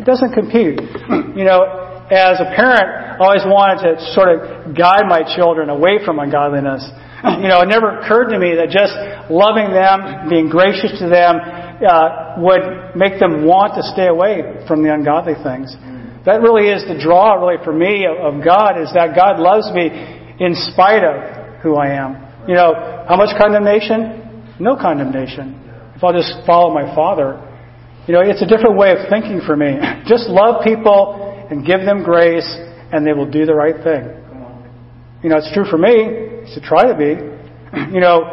It 0.00 0.08
doesn't 0.08 0.32
compute. 0.32 0.80
You 1.32 1.44
know, 1.44 1.64
as 2.12 2.40
a 2.40 2.52
parent, 2.56 2.84
I 2.84 3.24
always 3.24 3.44
wanted 3.44 3.88
to 3.88 3.90
sort 4.12 4.28
of 4.28 4.76
guide 4.76 5.08
my 5.08 5.24
children 5.36 5.68
away 5.68 6.00
from 6.04 6.20
ungodliness. 6.20 6.88
You 7.24 7.48
know, 7.52 7.60
it 7.60 7.68
never 7.68 8.00
occurred 8.00 8.32
to 8.32 8.38
me 8.40 8.56
that 8.56 8.72
just 8.72 8.96
loving 9.30 9.70
them, 9.76 10.28
being 10.28 10.48
gracious 10.48 10.98
to 10.98 11.08
them, 11.08 11.36
uh, 11.84 12.34
would 12.40 12.96
make 12.96 13.20
them 13.20 13.44
want 13.44 13.76
to 13.76 13.82
stay 13.92 14.08
away 14.08 14.64
from 14.66 14.82
the 14.82 14.92
ungodly 14.92 15.34
things. 15.44 15.76
That 16.24 16.40
really 16.40 16.70
is 16.70 16.86
the 16.86 16.98
draw, 17.02 17.34
really, 17.34 17.62
for 17.64 17.72
me 17.72 18.06
of, 18.06 18.34
of 18.34 18.44
God, 18.44 18.80
is 18.80 18.92
that 18.94 19.14
God 19.16 19.42
loves 19.42 19.66
me 19.74 19.90
in 20.38 20.54
spite 20.70 21.02
of 21.02 21.60
who 21.62 21.74
I 21.74 21.98
am. 21.98 22.46
You 22.46 22.54
know, 22.54 22.74
how 23.08 23.16
much 23.16 23.34
condemnation? 23.38 24.54
No 24.58 24.76
condemnation. 24.76 25.58
If 25.94 26.02
I'll 26.02 26.12
just 26.12 26.46
follow 26.46 26.72
my 26.72 26.94
Father. 26.94 27.38
You 28.06 28.14
know, 28.14 28.20
it's 28.22 28.42
a 28.42 28.46
different 28.46 28.76
way 28.76 28.90
of 28.90 29.10
thinking 29.10 29.40
for 29.46 29.54
me. 29.54 29.78
Just 30.10 30.26
love 30.26 30.64
people 30.64 31.46
and 31.50 31.64
give 31.64 31.86
them 31.86 32.02
grace, 32.02 32.46
and 32.90 33.06
they 33.06 33.12
will 33.12 33.30
do 33.30 33.46
the 33.46 33.54
right 33.54 33.78
thing. 33.78 34.10
You 35.22 35.30
know, 35.30 35.38
it's 35.38 35.54
true 35.54 35.62
for 35.62 35.78
me. 35.78 36.42
It's 36.42 36.54
to 36.54 36.60
try 36.60 36.90
to 36.90 36.98
be. 36.98 37.14
You 37.92 38.00
know, 38.00 38.26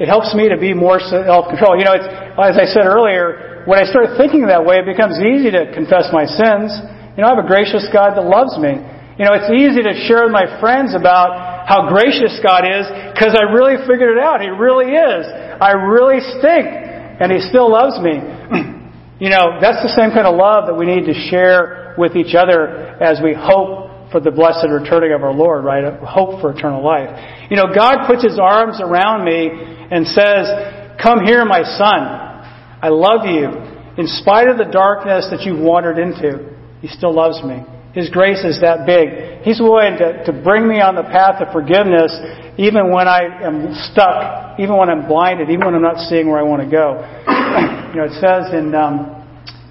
it 0.00 0.06
helps 0.06 0.34
me 0.34 0.48
to 0.48 0.58
be 0.58 0.74
more 0.74 0.98
self-control. 0.98 1.78
You 1.78 1.84
know, 1.84 1.94
it's, 1.94 2.06
as 2.38 2.58
I 2.58 2.66
said 2.66 2.86
earlier, 2.86 3.62
when 3.66 3.78
I 3.78 3.86
start 3.86 4.18
thinking 4.18 4.46
that 4.46 4.64
way, 4.64 4.82
it 4.82 4.86
becomes 4.86 5.18
easy 5.18 5.50
to 5.50 5.70
confess 5.74 6.10
my 6.10 6.26
sins. 6.26 6.74
You 7.18 7.26
know, 7.26 7.34
I 7.34 7.34
have 7.34 7.42
a 7.42 7.50
gracious 7.50 7.82
God 7.90 8.14
that 8.14 8.22
loves 8.22 8.54
me. 8.62 8.78
You 9.18 9.26
know, 9.26 9.34
it's 9.34 9.50
easy 9.50 9.82
to 9.82 10.06
share 10.06 10.22
with 10.22 10.30
my 10.30 10.46
friends 10.62 10.94
about 10.94 11.66
how 11.66 11.90
gracious 11.90 12.38
God 12.46 12.62
is 12.62 12.86
because 13.10 13.34
I 13.34 13.50
really 13.50 13.74
figured 13.90 14.14
it 14.14 14.22
out. 14.22 14.38
He 14.38 14.46
really 14.46 14.94
is. 14.94 15.26
I 15.58 15.74
really 15.74 16.22
stink, 16.38 16.62
and 16.62 17.34
He 17.34 17.42
still 17.42 17.74
loves 17.74 17.98
me. 17.98 18.22
you 19.18 19.34
know, 19.34 19.58
that's 19.58 19.82
the 19.82 19.90
same 19.98 20.14
kind 20.14 20.30
of 20.30 20.38
love 20.38 20.70
that 20.70 20.78
we 20.78 20.86
need 20.86 21.10
to 21.10 21.16
share 21.26 21.98
with 21.98 22.14
each 22.14 22.38
other 22.38 22.94
as 23.02 23.18
we 23.18 23.34
hope 23.34 24.14
for 24.14 24.22
the 24.22 24.30
blessed 24.30 24.70
returning 24.70 25.10
of 25.10 25.26
our 25.26 25.34
Lord, 25.34 25.66
right? 25.66 25.98
Hope 26.06 26.38
for 26.38 26.54
eternal 26.54 26.86
life. 26.86 27.10
You 27.50 27.58
know, 27.58 27.74
God 27.74 28.06
puts 28.06 28.22
His 28.22 28.38
arms 28.38 28.78
around 28.78 29.26
me 29.26 29.50
and 29.50 30.06
says, 30.06 30.46
Come 31.02 31.26
here, 31.26 31.42
my 31.42 31.66
son. 31.66 31.98
I 32.78 32.94
love 32.94 33.26
you. 33.26 33.50
In 33.98 34.06
spite 34.06 34.46
of 34.46 34.54
the 34.54 34.70
darkness 34.70 35.26
that 35.34 35.42
you've 35.42 35.58
wandered 35.58 35.98
into, 35.98 36.54
He 36.80 36.88
still 36.88 37.14
loves 37.14 37.42
me. 37.42 37.64
His 37.94 38.10
grace 38.10 38.44
is 38.44 38.60
that 38.60 38.86
big. 38.86 39.42
He's 39.42 39.60
willing 39.60 39.98
to, 39.98 40.24
to 40.26 40.32
bring 40.32 40.68
me 40.68 40.80
on 40.80 40.94
the 40.94 41.02
path 41.02 41.42
of 41.42 41.52
forgiveness 41.52 42.14
even 42.58 42.90
when 42.90 43.06
I 43.06 43.46
am 43.46 43.70
stuck, 43.90 44.58
even 44.58 44.76
when 44.76 44.90
I'm 44.90 45.06
blinded, 45.06 45.48
even 45.48 45.64
when 45.64 45.74
I'm 45.78 45.82
not 45.82 46.02
seeing 46.10 46.28
where 46.28 46.38
I 46.38 46.42
want 46.42 46.62
to 46.62 46.68
go. 46.68 46.98
you 47.94 48.02
know, 48.02 48.10
it 48.10 48.18
says 48.18 48.50
in, 48.52 48.74
um, 48.74 49.14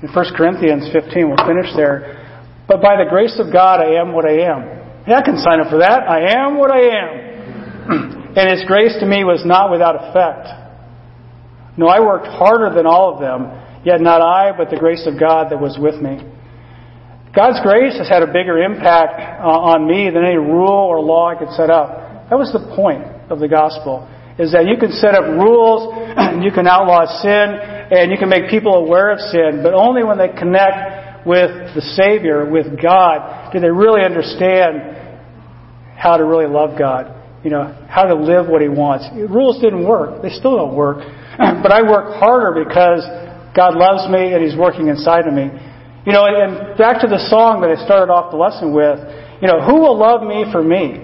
in 0.01 0.07
1 0.07 0.25
Corinthians 0.35 0.87
15, 0.95 1.27
we'll 1.27 1.45
finish 1.45 1.67
there, 1.75 2.15
but 2.65 2.81
by 2.81 2.95
the 2.95 3.07
grace 3.09 3.35
of 3.43 3.51
God 3.51 3.83
I 3.83 3.99
am 3.99 4.13
what 4.13 4.23
I 4.23 4.39
am. 4.47 5.03
Yeah, 5.05 5.19
I 5.19 5.21
can 5.21 5.37
sign 5.37 5.59
up 5.59 5.69
for 5.69 5.79
that. 5.79 6.07
I 6.07 6.43
am 6.43 6.57
what 6.57 6.71
I 6.71 6.83
am. 6.95 7.11
and 8.39 8.49
His 8.55 8.63
grace 8.65 8.95
to 8.99 9.05
me 9.05 9.23
was 9.23 9.43
not 9.45 9.69
without 9.69 9.95
effect. 10.07 10.47
No, 11.77 11.87
I 11.87 11.99
worked 11.99 12.27
harder 12.27 12.73
than 12.73 12.87
all 12.87 13.13
of 13.13 13.19
them, 13.19 13.51
yet 13.83 13.99
not 13.99 14.21
I, 14.21 14.55
but 14.57 14.69
the 14.69 14.77
grace 14.77 15.05
of 15.05 15.19
God 15.19 15.51
that 15.51 15.59
was 15.59 15.77
with 15.79 16.01
me. 16.01 16.23
God's 17.37 17.61
grace 17.61 17.93
has 18.01 18.09
had 18.09 18.25
a 18.25 18.33
bigger 18.33 18.57
impact 18.57 19.21
uh, 19.21 19.45
on 19.45 19.85
me 19.85 20.09
than 20.09 20.25
any 20.25 20.41
rule 20.41 20.89
or 20.89 20.97
law 20.97 21.29
I 21.29 21.37
could 21.37 21.53
set 21.53 21.69
up. 21.69 22.33
That 22.33 22.37
was 22.41 22.49
the 22.49 22.65
point 22.73 23.05
of 23.29 23.37
the 23.37 23.45
gospel, 23.45 24.09
is 24.41 24.57
that 24.57 24.65
you 24.65 24.73
can 24.81 24.89
set 24.89 25.13
up 25.13 25.21
rules, 25.37 25.85
and 26.17 26.41
you 26.41 26.49
can 26.49 26.65
outlaw 26.65 27.05
sin, 27.21 27.61
and 27.93 28.09
you 28.09 28.17
can 28.17 28.25
make 28.25 28.49
people 28.49 28.73
aware 28.73 29.13
of 29.13 29.21
sin, 29.29 29.61
but 29.61 29.77
only 29.77 30.01
when 30.01 30.17
they 30.17 30.33
connect 30.33 31.29
with 31.29 31.77
the 31.77 31.85
Savior, 31.93 32.49
with 32.49 32.73
God, 32.81 33.53
do 33.53 33.61
they 33.61 33.69
really 33.69 34.01
understand 34.01 34.97
how 35.93 36.17
to 36.17 36.25
really 36.25 36.49
love 36.49 36.73
God. 36.73 37.13
You 37.45 37.53
know, 37.53 37.69
how 37.85 38.09
to 38.09 38.17
live 38.17 38.49
what 38.49 38.65
He 38.65 38.67
wants. 38.67 39.05
Rules 39.13 39.61
didn't 39.61 39.85
work. 39.85 40.25
They 40.25 40.33
still 40.33 40.57
don't 40.57 40.73
work. 40.73 41.05
But 41.37 41.69
I 41.69 41.85
work 41.85 42.17
harder 42.17 42.65
because 42.65 43.05
God 43.53 43.77
loves 43.77 44.09
me 44.09 44.33
and 44.33 44.41
He's 44.41 44.57
working 44.57 44.87
inside 44.89 45.29
of 45.29 45.37
me. 45.37 45.53
You 46.07 46.13
know, 46.13 46.23
and 46.23 46.77
back 46.77 47.01
to 47.01 47.07
the 47.07 47.19
song 47.27 47.59
that 47.59 47.69
I 47.69 47.75
started 47.83 48.07
off 48.09 48.31
the 48.31 48.37
lesson 48.39 48.71
with, 48.71 48.95
you 49.43 49.47
know, 49.51 49.59
who 49.59 49.81
will 49.83 49.99
love 49.99 50.23
me 50.23 50.47
for 50.55 50.63
me? 50.63 51.03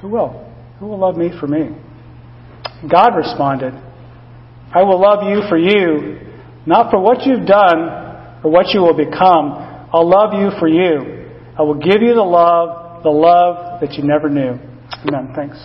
Who 0.00 0.10
will? 0.10 0.46
Who 0.78 0.86
will 0.86 0.98
love 0.98 1.16
me 1.16 1.30
for 1.40 1.48
me? 1.48 1.74
God 2.88 3.16
responded, 3.16 3.74
I 4.72 4.84
will 4.84 5.00
love 5.00 5.26
you 5.26 5.42
for 5.48 5.58
you, 5.58 6.20
not 6.66 6.92
for 6.92 7.00
what 7.00 7.26
you've 7.26 7.48
done 7.48 8.38
or 8.44 8.52
what 8.52 8.68
you 8.70 8.80
will 8.82 8.96
become. 8.96 9.88
I'll 9.92 10.08
love 10.08 10.30
you 10.34 10.50
for 10.60 10.68
you. 10.68 11.34
I 11.58 11.62
will 11.62 11.74
give 11.74 12.00
you 12.00 12.14
the 12.14 12.22
love, 12.22 13.02
the 13.02 13.10
love 13.10 13.80
that 13.80 13.94
you 13.94 14.04
never 14.04 14.28
knew. 14.30 14.54
Amen. 15.02 15.32
Thanks. 15.34 15.58